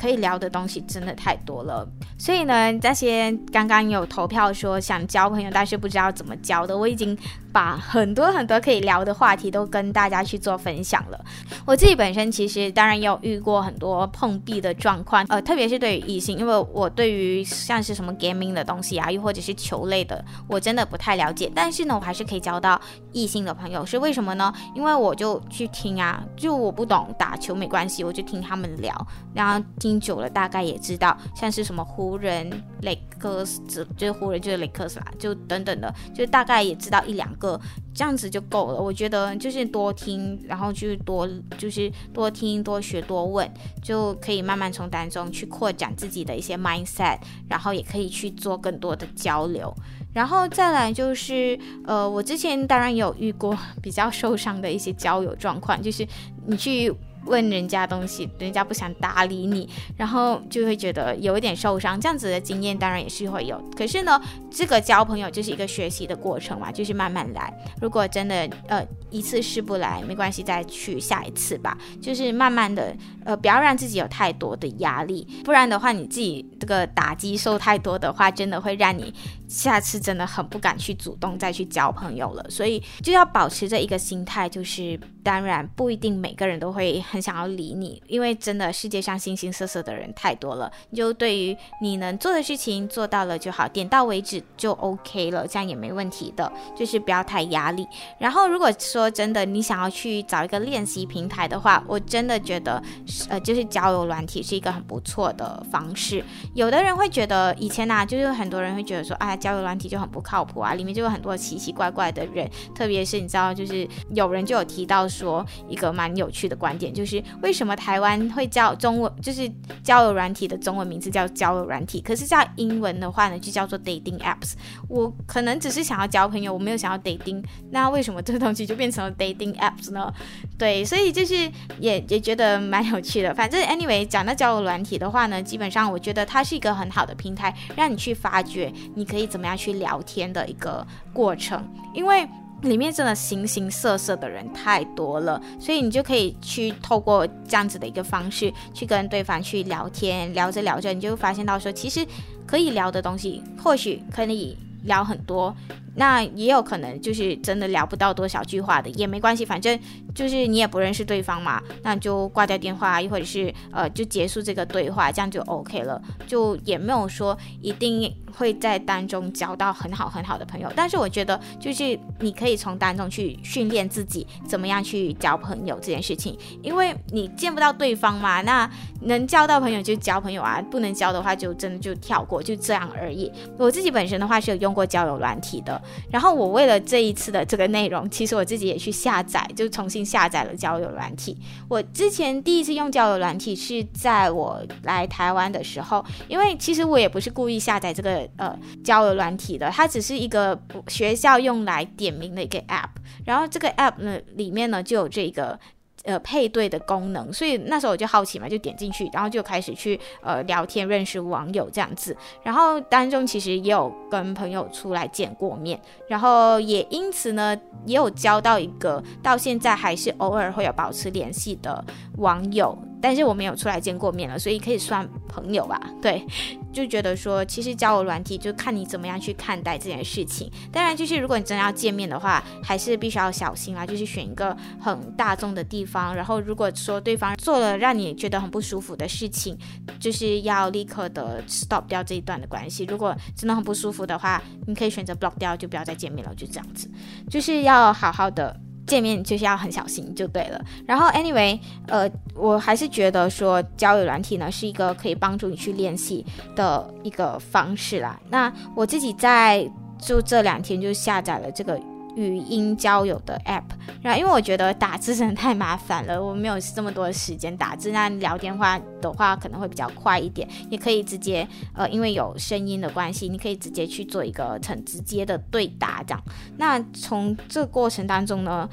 [0.00, 1.86] 可以聊的东西真的太多了，
[2.18, 7.14] 所以呢，那些刚刚有投票说想交朋友，但是不知道怎么交的，我已经
[7.52, 11.24] 把很多很多可以聊的话题都跟大家去做分享了。
[11.64, 21.50] 我自己本身其实当然也有遇过很多碰壁的状况，呃，特别是对于异性，因为我对于像是什么 gaming 的东西啊，又或者是球类的，我真的不太了解。
[21.54, 22.80] 但是呢，我还是可以交到
[23.12, 24.52] 异性的朋友，是为什么呢？
[24.74, 30.00] 因为我就去听啊，就我不懂打球没关系，我就听他们聊，然后听。
[30.00, 37.60] 久了，大概也知道，像是什么湖人、雷克斯，就是湖人就是雷克斯啦，就等等的，就大概也知道一两个，
[37.92, 38.80] 这样子就够了。
[38.80, 41.28] 我觉得就是多听，然后去多
[41.58, 47.18] 就是多听多学多问，就可以慢慢从当中去扩展自己的一些 mindset，
[47.48, 49.74] 然后也可以去做更多的交流。
[50.12, 56.06] 然后再来就是，呃，我之前当然有遇过 比较受伤的一些交友状况，就是
[56.46, 56.94] 你去。
[57.26, 62.00] 问人家东西，人家不想搭理你，然后就会觉得有一点受伤。
[62.00, 63.62] 这样子的经验当然也是会有。
[63.76, 67.52] 可是呢，这个交朋友就是一个学习的过程嘛，就是慢慢来。
[67.80, 71.76] 如果真的呃一次试不来，没关系，再去下一次吧。
[72.00, 72.94] 就是慢慢的，
[73.24, 79.12] 呃，不要让自己有太多的压力，不然的话，你自己这个打击受太多的话，真的会让你
[79.50, 82.46] 下次真的很不敢去主动再去交朋友了。
[82.48, 87.00] 所以就要保持着一个心态，就是当然不一定每个人都会。
[87.10, 90.70] 很想要理你，因为真的世界上形形色色的人太多了。
[90.94, 96.52] 就对于你能做的事情做到了就好，点到为止就 OK 了，这样也没问题的。
[96.76, 97.84] 就是不要太压力。
[98.18, 102.80] 然后如果说真的你想要去找一个练习平台的话，我真的觉得，
[103.28, 106.24] 呃，就是交友软体是一个很不错的方式。
[106.54, 112.48] 有的人会觉得以前呐，就是很多人会觉得说，啊，交友软体就很不靠谱啊，里面就有很多奇奇怪怪的人。
[112.74, 116.92] 特别是你知道，就是有人就有提到说一个蛮有趣的观点。
[116.92, 119.50] 就是为什么台湾会叫中文，就是
[119.82, 124.52] 交友软体的中文名字叫交友软体，可是叫英文的话呢，就叫做 dating apps。
[124.88, 130.12] 我可能只是想要交朋友，我没有想要 dating，那为什么这东西就变成了 dating apps 呢？
[130.58, 131.34] 对，所以就是
[131.78, 133.32] 也也觉得蛮有趣的。
[133.34, 141.64] 反正 anyway，讲到交友软体的话呢，基本上我觉得它是一个很好的平台，让你去发掘你可以怎么样去聊天的一个过程，
[141.94, 142.28] 因为。
[142.62, 152.06] 里面真的形形色色的人太多了，所以你就可以去透过这样子的一个方式去跟对方去聊天，聊着聊着，你就发现到说，其实
[152.46, 155.56] 可以聊的东西，或许可以聊很多。
[155.94, 159.78] 那也有可能就是真的聊不到多少句话的，也没关系，反正
[160.14, 170.72] 就是你也不认识对方嘛，那就挂掉电话，又或者是呃就结束这个对话，这样就 OK 了，就也没有说一定会在当中交到很好很好的朋友。
[170.76, 178.70] 但是我觉得就是你可以从当中去训练自己怎么样去交朋友这件事情，因为你见不到对方嘛，那
[179.02, 183.30] 能交到朋友就交朋友啊，不能交的话就真的就跳过，就这样而已。
[183.58, 185.80] 我自己本身的话是有用过交友软体的。
[186.10, 191.36] 然后我为了这一次的这个内容，其实我自己也去下载，就重新下载了交友软体。
[191.68, 202.90] 我之前第一次用交友软体是在我来台湾的时候，因为其实我也不是故意下载这个呃交友软体的，它只是一个学校用来点名的一个 app。
[203.24, 205.58] 然后这个 app 呢里面呢就有这个。
[206.04, 212.16] 呃，配对的功能，所以那时候我就好奇嘛，就点进去，然后就开始去呃聊天，认识网友这样子。
[212.42, 215.78] 然后当中其实也有跟朋友出来见过面，
[216.08, 221.84] 然后也因此呢，也有交到一个到现在还是偶尔会有保持联系的
[222.16, 222.76] 网友。
[223.00, 225.80] 但是我没有出来见过面了，所以可以算朋友吧？
[226.02, 226.24] 对，
[226.72, 230.50] 就觉得说，其实交友软体就看你怎么样去看待这件事情。
[230.70, 236.14] 当然，就是如果你真的要见面的话，还是必须要小心啊，就是选一个很大众的地方。
[236.14, 239.56] 然后，如果说对方做了让你觉得很不舒服的事情，
[239.98, 242.84] 就是要立刻的 stop 掉这一段的关系。
[242.84, 246.90] 如果真的很不舒服的话，你可以选择 block 掉，就不要再见面了，就这样子。
[247.28, 248.54] 就是要好好的。
[248.90, 250.60] 见面就是要很小心就对了。
[250.84, 256.26] 然后，anyway，呃，我还是觉得说交友软体呢是一个可以帮助你去练习
[256.56, 258.18] 的一个方式啦。
[258.28, 261.80] 那我自己在就这两天就下载了这个。
[262.16, 263.62] 语音交友的 app，
[264.02, 267.90] 然后因为我觉得打字真的太麻烦了，我没有这么多的时间打字。
[267.92, 276.22] 那聊电话的话可能会比较快一点，也可以直接呃，因为有声音的关系，你可以直接去做一个很直接的对答这样。
[276.56, 278.68] 那从这过程当中呢，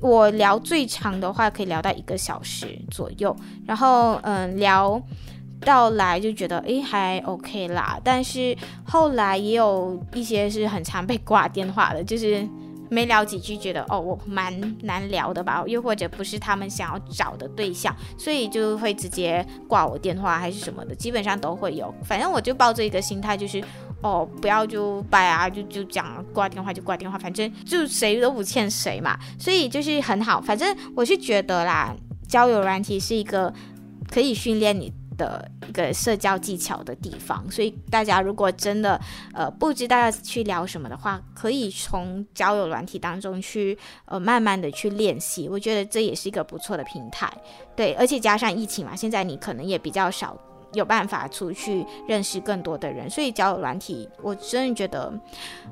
[0.00, 3.34] 我聊最长的话可以聊到一个小时左右，
[3.66, 5.00] 然后嗯、聊
[5.60, 12.46] 到来就觉得诶还 OK 啦，但是后来也有一些是很常被挂电话的，就是。
[12.88, 21.92] 没聊几句，觉得哦，我蛮难聊的吧，又或者不是他们想要找的对象，所以就会直接挂我电话还是什么的，基本上都会有。
[22.04, 23.62] 反正我就抱着一个心态，就是
[24.02, 30.40] 哦，不要就拜啊，就就讲挂电话就挂电话，反正就谁都不欠谁嘛，所以就是很好。
[30.40, 31.94] 反正我是觉得啦，
[32.28, 33.52] 交友软体是一个
[34.10, 39.00] 可以训练你的一个社交技巧的地方，所以大家如果真的
[39.32, 47.32] 呃不知道要去聊什么的话，可以从交友软体当中去呃慢慢的去练习，我觉得这也是一个不错的平台。
[47.76, 50.36] 对，而且加上疫情嘛，现在你可能也比较少
[50.74, 53.08] 有办法出去认识更多的人。
[53.08, 55.12] 所以交友软体，我真的觉得，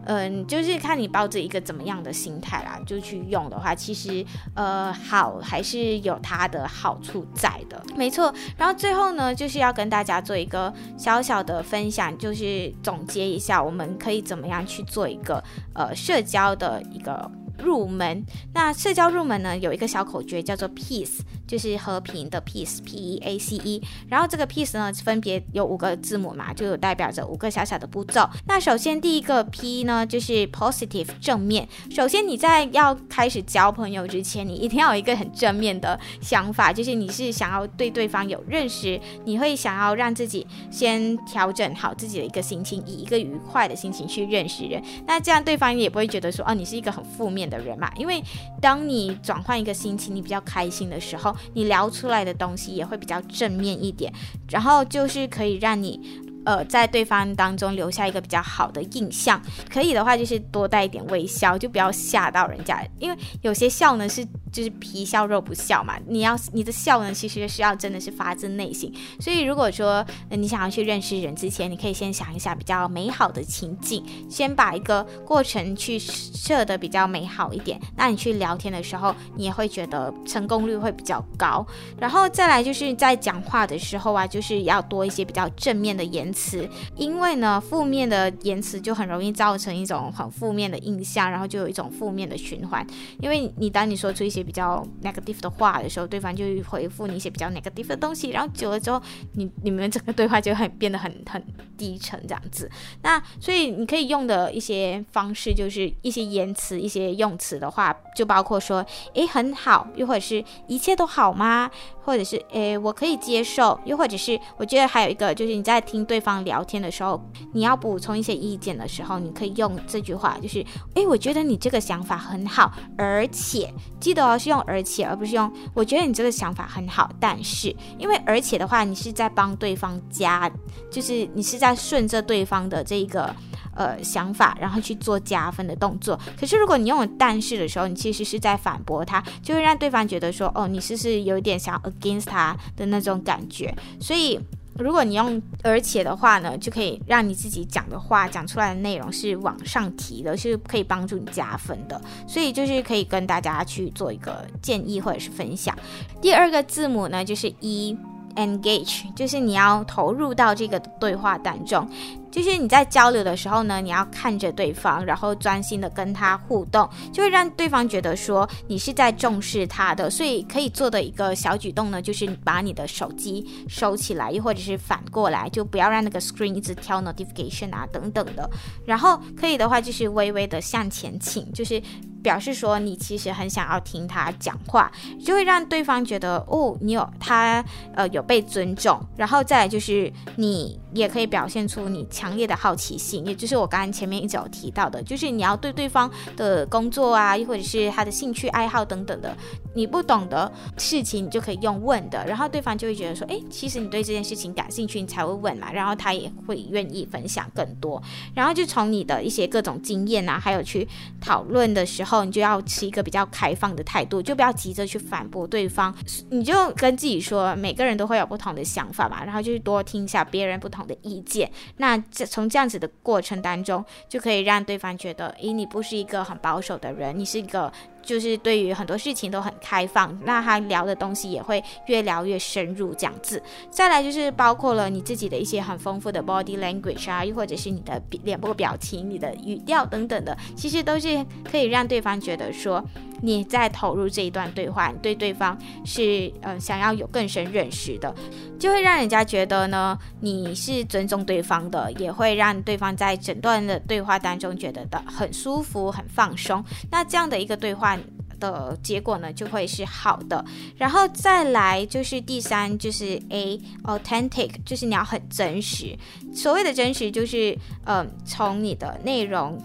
[0.05, 4.25] 嗯，就是看你抱着一个怎么样的心态啦，就去用的话，其实
[4.55, 8.33] 呃好还是有它的好处在的，没错。
[8.57, 15.43] 然后最后呢，就是要跟大家做一个小小的分享，就是总结一下，我们可以怎么样去做一个
[15.75, 17.31] 呃社交的一个。
[17.59, 18.25] 入门，
[18.55, 21.21] 那社交入门呢，有一个小口诀叫做 Peace，
[21.53, 23.83] 就是和平的 Peace，P E A C E。
[24.09, 28.27] 然后这个 Peace 呢，分别有五个字母嘛，就有代表着五个小小的步骤。
[28.47, 31.69] 那首先第一个 P 呢，就是 Positive 正面。
[31.91, 44.83] 首先你在要开始交朋友之前，你一定要有一个很正面的想法，就是你是想要对对方有认识，你会想要让自己先调整好自己的一个心情，以一个愉快的心情去认识人。
[45.07, 48.23] 那这样对方也不会觉得说，哦，你是一个很负面的人嘛，因为
[48.59, 54.13] 当你转换一个心情，你比较开心的时候，你聊出来的东西也会比较正面一点，
[54.51, 56.01] 然后就是可以让你
[56.45, 59.41] 呃在对方当中留下一个比较好的印象。
[59.69, 64.27] 可以的话，就是多带一点微笑，就不要吓到人家，因为有些笑呢是。
[64.53, 68.95] 就是皮笑肉不笑嘛，你要你的笑呢，其实是要真的是发自内心。
[69.19, 81.67] 所以如果说你想要去认识人之前，你可以先想一下比较美好的情境，先把一个过程去设的比较美好一点，那你去聊天的时候，你也会觉得成功率会比较高。
[81.99, 92.87] 然后再来就是在讲话的时候啊，就是要多一些比较正面的言词，因为呢，负面的言辞就很容易造成一种很负面的印象，然后就有一种负面的循环。
[93.21, 99.01] 因为你当你说出一些比较 negative 的话的时候，对方就会回复你一些比较 negative 的东西，然后久了之后，
[99.35, 101.43] 你你们整个对话就很变得很很
[101.77, 102.71] 低沉这样子。
[103.03, 111.71] 那所以你可以用的一些方式，就是一些言辞、一些用词的话，就包括说，诶，很好，又或者是一切都好吗？
[112.05, 117.21] 或者是诶，我可以接受，又或者是我觉得还有一个就是你在听对方聊天的时候，
[117.53, 130.51] 你要补充一些意见的时候，你可以用这句话，就是诶，我觉得你这个想法很好，而且记得哦，是用而且，而不是用我觉得你这个想法很好，但是因为而且的话，你是在帮对方加，
[130.91, 133.35] 就是你是在顺着对方的这一个。
[133.75, 136.19] 呃，想法，然后去做加分的动作。
[136.39, 143.75] 可是如果你用了但是的时候，你其实是在反驳他，就会让对方觉得说，哦，你是不是有点想要 against 他的那种感觉。
[144.01, 144.39] 所以，
[144.79, 152.01] 如果你用而且的话呢，就可以让你自己讲的话讲出来的内容是往上提的，是可以帮助你加分的。
[152.27, 155.77] 所以就是可以跟大家去做一个建议或者是分享。
[156.21, 161.89] 第二个字母呢，就是 E，engage，就是你要投入到这个对话当中。
[162.33, 170.09] 就是你在交流的时候呢，你要看着对方，然后专心的跟他互动，就会让对方觉得说你是在重视他的。
[170.09, 178.49] 所以可以做的一个小举动呢，就是把你的手机收起来，又或者是反过来，就不要让那个 screen 一直跳 notification 啊等等的。
[178.87, 181.83] 然后可以的话，就是微微的向前倾，就是
[182.23, 184.91] 表示说你其实很想要听他讲话，
[185.23, 187.63] 就会让对方觉得哦，你有他
[187.95, 188.99] 呃有被尊重。
[189.19, 192.09] 然后再来就是你也可以表现出你。
[192.23, 199.37] 强烈的好奇心，也就是我刚刚前面一直有提到的，就是你要对对方的工作啊，又或者是他的兴趣爱好等等的，
[199.75, 208.01] 你不懂的事情，你就可以用问的，然后对方就会觉得说，诶，其实你对这件事情感兴趣，你才会问嘛，然后他也会愿意分享更多，
[208.37, 210.87] 然后就从你的一些各种经验啊，还有去
[211.21, 215.93] 讨论的时候，你就要持一个比较开放的态度，就不要急着去反驳对方，
[216.31, 222.01] 你就跟自己说，每个人都会有不同的想法嘛，然后就是多听一下别人不同的意见，那。
[222.13, 227.73] 这从这样子的过程当中，就可以让对方觉得，咦，你不是一个很保守的人，你是一个。
[228.05, 233.41] 就是对于很多事情都很开放，那他聊的东西也会越聊越深入这样子。
[233.71, 242.85] 再来就是包括了你自己的一些很丰富的 body language 啊，又或者是你的脸部表情、你的语调等等的，其实都是可以让对方觉得说
[243.23, 245.57] 你在投入这一段对话，你对对方
[245.87, 248.15] 是呃想要有更深认识的，
[248.59, 256.63] 就会让人家觉得呢你是尊重对方的，也会让对方在整段的对话当中觉得的很舒服、很放松。
[256.91, 257.99] 那这样的一个对话。
[258.43, 260.45] 的结果呢，就会是好的，
[260.77, 265.97] 然后再来就是第三，就是 A authentic，就是你要很真实。
[266.35, 269.57] 所谓的真实，就是嗯，从你的内容，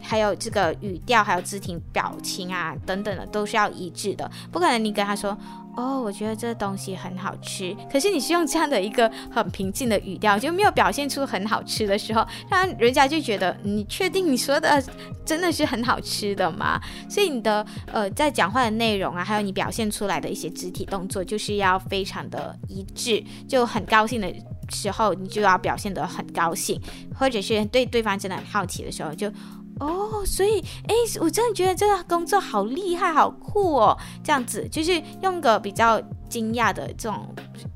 [0.00, 5.36] 还有这个语调，还有肢体表情啊等等的，都是要一致的，不可能你跟他说。
[5.76, 7.76] 哦，我觉得这东西很好吃。
[7.90, 14.80] 可是你是用这样的一个很平静的语调，就没有表现出很好吃的时候，让人家就觉得你确定你说的
[15.26, 16.80] 真的是很好吃的吗？
[17.10, 24.32] 所以你的呃在讲话的内容啊，还有你表现出来的一些肢体动作，就是要非常的一致，就很高兴的
[24.68, 26.80] 时候，你就要表现得很高兴，
[27.18, 29.28] 或者是对对方真的很好奇的时候，就
[29.80, 36.00] 哦，所以哎，我真的觉得这个工作好厉害，好酷哦，这样子就是用个比较
[36.34, 37.32] 惊讶的这种。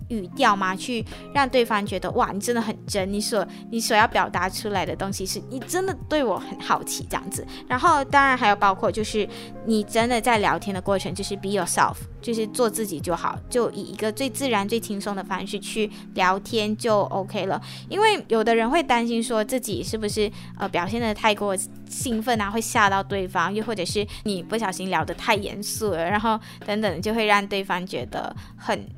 [0.09, 1.05] 语调嘛，去
[1.35, 7.47] 让对方觉得哇，你真的很真，你所你所要表达出来的东西是你真的对我很好奇这样子。
[7.69, 9.29] 然后当然还有包括就是
[9.67, 17.61] 你真的在聊天的过程，就是 be yourself，就是做自己就好，就以一个最自然、最轻松的方式去聊天就 OK 了。
[17.91, 21.55] 因为有的人会担心说自己是不是呃表现得太过
[21.87, 28.89] 兴奋啊，会吓到对方，又或者是你不小心聊得太严肃了，然后等等就会让对方觉得很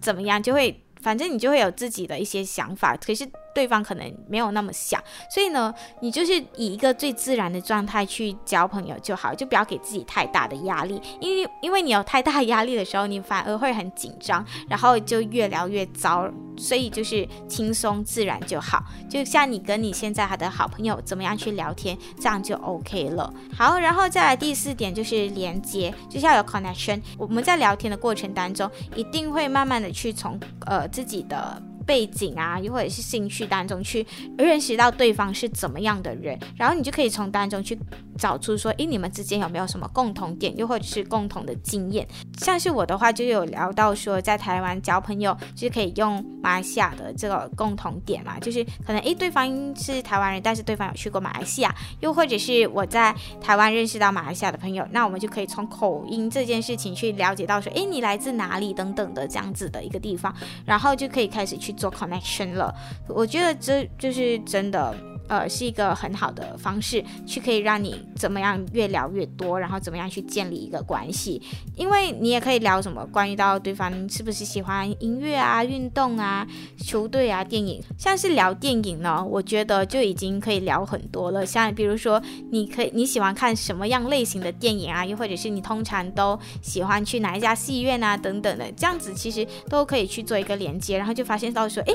[0.00, 3.28] 怎么样，就会反正你就会有自己的一些想法，可是。
[3.54, 16.30] 对方可能没有那么想，所以呢，你就是以一个最自然的状态去交朋友就好，就不要给自己太大的压力，因为因为你有太大压力的时候，你反而会很紧张，然后就越聊越糟。
[16.58, 23.32] 所以就是轻松自然就好，就像你跟你现在他的好朋友怎么样去聊天，这样就 OK 了。
[23.56, 27.00] 好，然后再来第四点就是连接，就是要有 connection。
[27.16, 31.62] 我们在聊天的过程当中，一定会慢慢的去从呃自己的。
[31.86, 34.06] 背景啊，又或者是兴趣当中去
[34.36, 37.78] 认识到对方是怎么样的人，然后你就可以从当中去
[38.18, 42.06] 找出说，诶，你们之间有没有什么共同点，又或者是共同的经验。
[42.38, 60.34] 像是我的话，就有聊到说，在台湾交朋友就是可以用马来西亚的这个共同点嘛，就是可能诶，对方是台湾人，但是对方有去过马来西亚，又或者是我在台湾认识到马来西亚的朋友，那我们就可以从口音这件事情去了解到说，诶，你来自哪里等等的这样子的一个地方，
[60.66, 61.69] 然后就可以开始去。
[61.72, 62.74] 做 connection 了，
[63.08, 64.94] 我觉得这就是真的。
[65.30, 71.40] 呃，是一个很好的方式，去可以让你怎么样越聊越多，然后怎么样去建立一个关系。
[71.76, 76.44] 因为你也可以聊什么关于到对方是不是喜欢音乐啊、运动啊、
[76.78, 77.80] 球队啊、电影。
[77.96, 81.46] 像是聊电影呢，我觉得就已经可以聊很多了。
[81.46, 82.20] 像比如说，
[82.50, 85.06] 你可以你喜欢看什么样类型的电影啊？
[85.06, 88.16] 又或者是你通常都喜欢去哪一家戏院啊？
[88.16, 91.94] 等等的，这样子其实都可以去做一个连接，然后就发现到说，诶。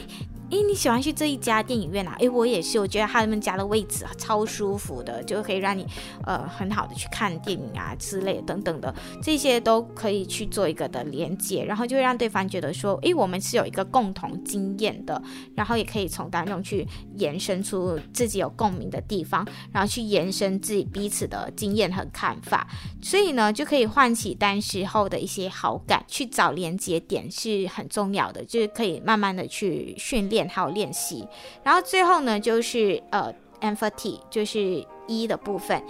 [0.55, 2.15] 诶，你喜欢去这一家电影院啊？
[2.17, 5.85] 诶，我也是，我觉得他们家的位置超舒服的，就可以让你
[6.23, 15.21] 呃很好的去看电影啊之类等等的，这些都可以去做一个的连接，然后就会让对方觉得说，诶，我们是有一个共同经验的，
[15.55, 16.87] 然后也可以从当中去
[17.17, 22.65] 延伸出自己有共鸣的地方，然后去延伸自己彼此的经验和看法，
[23.01, 30.44] 所以呢，就可以唤起当时候的一些好感，去找连接点是很重要的，就是可以慢慢的去训练。
[30.47, 31.27] 还有练习，
[31.63, 35.83] 然后最后呢，就是呃，empathy，就是一的部分，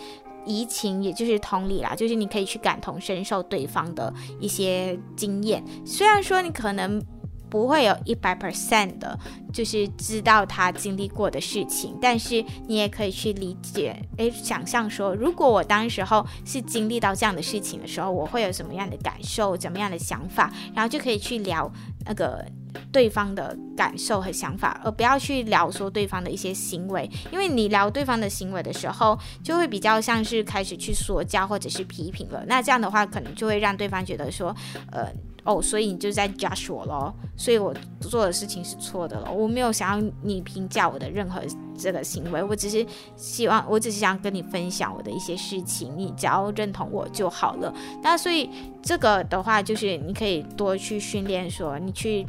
[0.45, 7.01] 移情，也就是同理啦，就是你可以去感同身受对方的一些经验，虽然说你可能。
[7.56, 9.18] 不会有一百 percent 的，
[9.53, 21.72] 就是知道他经历过的事情，但是你也可以去理解，诶，想象说，如果我当时候是经历到这样的事情的时候，我会有什么样的感受，怎么样的想法，然后就可以去聊
[22.06, 22.45] 那个
[22.91, 34.53] 对方的感受和想法，而不要去聊说对方的一些行为，因为你聊对方的行为的时候，就会比较像是开始去说教或者是批评了，那这样的话，可能就会让对方觉得说，
[34.91, 35.08] 呃。
[35.46, 39.32] 哦，所以你就在 judge 我咯，所以我做的事情是错的了。
[39.32, 41.39] 我没有想要你评价我的任何
[41.78, 42.84] 这个行为，我只是
[43.16, 47.72] 希望，我只是想跟你分享我的一些事情，你只要认同我就好了。
[48.02, 48.50] 那所以
[48.82, 52.26] 这个的话，就是你可以多去训练，说你去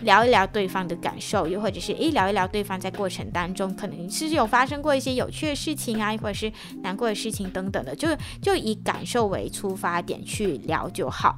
[0.00, 6.50] 聊一聊对方的感受，又或者是诶聊一聊对方在过程当中可能是有发生过一些有趣的事情啊，或者是
[6.82, 8.08] 难过的事情等等的，就
[8.40, 11.36] 就以感受为出发点去聊就好。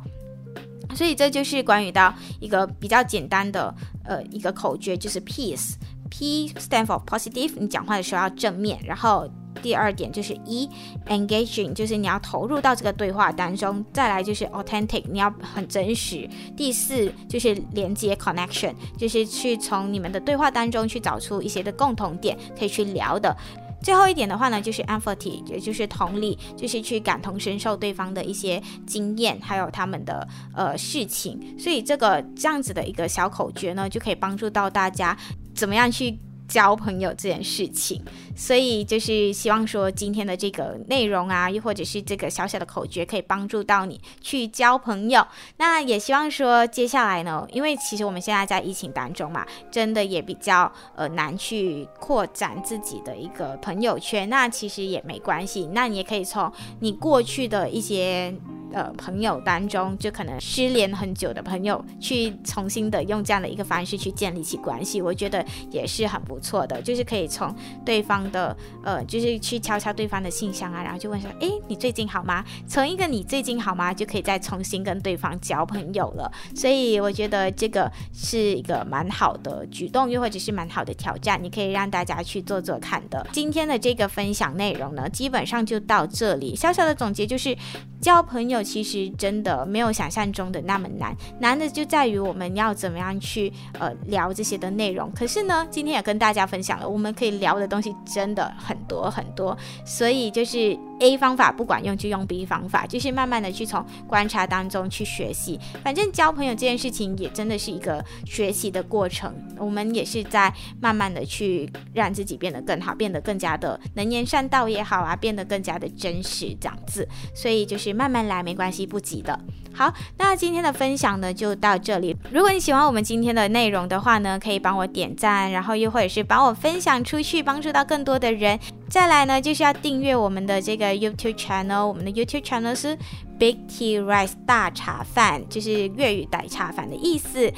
[0.94, 3.74] 所以这就是关于到一个比较简单的
[4.04, 8.78] 呃一个口诀，就是 peace，P stand for positive，你讲话的时候要正面。
[8.84, 9.28] 然后
[9.62, 13.84] 第二点就是 E，engaging，就是你要投入到这个对话当中。
[13.92, 16.28] 再来就是 authentic，你要很真实。
[16.56, 23.36] 第四就是连接 connection，就是去从你们的对话当中去找出一些的共同点可以去聊的。
[23.82, 31.38] 最后一点的话呢，就是 empathy，也就是同理，就是去感同身受对方的一些经验，还有他们的呃事情。
[31.58, 35.16] 所以这个这样子的一个小口诀呢，就可以帮助到大家
[35.54, 36.18] 怎么样去。
[36.48, 38.02] 交朋友这件事情，
[38.36, 45.26] 所以就是希望说今天的这个内容啊，又或者是这个小小的口诀，可以帮助到你去交朋友。
[45.56, 54.28] 那也希望说接下来呢，因为其实我们现在在疫情当中嘛，真的也比较呃难去扩展自己的一个朋友圈。
[54.28, 58.34] 那其实也没关系，那你也可以从你过去的一些。
[58.72, 66.82] 呃朋友当中，就可能失联很久的朋友，去重新的用这样的一个方式去建立起关系，我觉得也是很不不错的。
[66.82, 67.54] 就是可以从
[67.86, 72.44] 对方的呃，就是去敲敲对方的信箱啊，然后就问说，诶，你最近好吗？
[72.68, 76.30] 从一个你最近好吗，就可以再重新跟对方交朋友了。
[76.54, 83.26] 所以我觉得这个是一个蛮好的举动，又或者是蛮好的挑战，你可以让大家去做做看的。
[83.32, 86.54] 今天的这个分享内容呢，基本上就到这里。
[86.54, 87.56] 小小的总结就是，
[88.00, 95.10] 交朋友其实真的没有想象中的那么难，难的就在于我们要怎么样去呃聊这些的内容。
[95.12, 100.76] 可是呢，今天也跟大大家分享了，我们可以聊的东西真的很多很多，所以就是。
[101.00, 105.58] A 方法不管用，就用 B 方法，就是慢慢的去从观察当中去学习。
[105.84, 117.06] 反正交朋友这件事情也真的是一个学习的过程，我们也是在慢慢的去让自己变得更好，变得更加的能言善道也好啊，变得更加的真实这样子。
[117.34, 119.38] 所以就是慢慢来，没关系，不急的。
[119.74, 122.16] 好，那今天的分享呢就到这里。
[122.32, 128.58] 如果你喜欢我们今天的内容的话呢，可以帮我点赞，然后又或者是帮我分享出去，帮助到更多的人。
[128.88, 132.96] 再来呢，就是要订阅我们的这个 YouTube channel，我们的 YouTube channel 是
[133.38, 137.52] Big Tea Rice 大茶饭，就是粤语大茶饭的意思。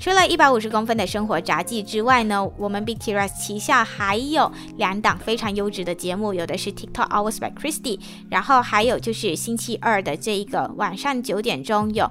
[0.00, 12.10] 除了一百五十公分的生活杂技之外呢，我们 Big Tea Rice 旗下还有两档非常优质的节目，有的是 TikTok Hours by Christy，然后还有就是星期二的这一个晚上九点钟有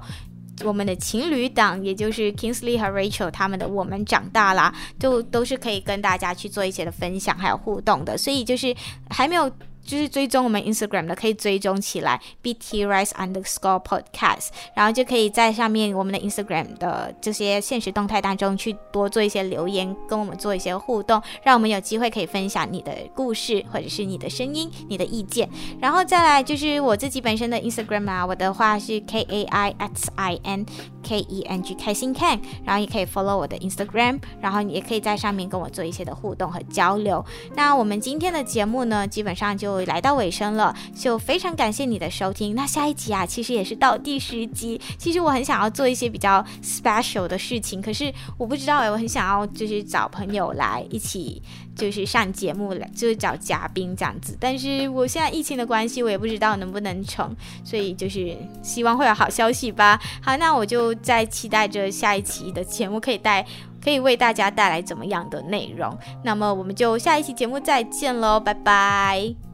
[0.64, 8.74] 我们的情侣档，也就是 Kingsley 和 Rachel 他们的我们长大啦，就都是可以跟大家去做一些的分享还有互动的，所以就是
[9.10, 9.50] 还没有。
[9.84, 25.48] 就是追踪我们 Instagram 的，可以追踪起来 BT Rice Underscore Podcast，然后就可以在上面我们的 Instagram 的这些现实动态当中去多做一些留言，跟我们做一些互动，让我们有机会可以分享你的故事或者是你的声音、你的意见。
[25.80, 30.64] 然后再来就是我自己本身的 Instagram 啊，我的话是 K A I X I N
[31.02, 37.24] K E N G 开心 Ken，然后也可以 follow 我的 Instagram，然后你也可以在上面跟我做一些的互动和交流。
[37.56, 39.71] 那我们今天的节目呢，基本上就。
[39.80, 42.54] 来到尾声了，就非常感谢你的收听。
[42.54, 44.80] 那下一集啊，其实也是到第十集。
[44.98, 51.42] 其实我很想要做一些比较 special 的事情，可是我不知道哎，我很想要就是找朋友来一起
[51.74, 54.36] 就是上节目来，就是找嘉宾这样子。
[54.38, 60.00] 但是我现在疫情的关系，我也不知道能不能成，所以就是希望会有好消息吧。
[60.20, 63.44] 好，那我就在期待着下一期的节目可以带。
[63.82, 65.98] 可以为大家带来怎么样的内容？
[66.22, 69.51] 那么我们就下一期节目再见喽，拜拜。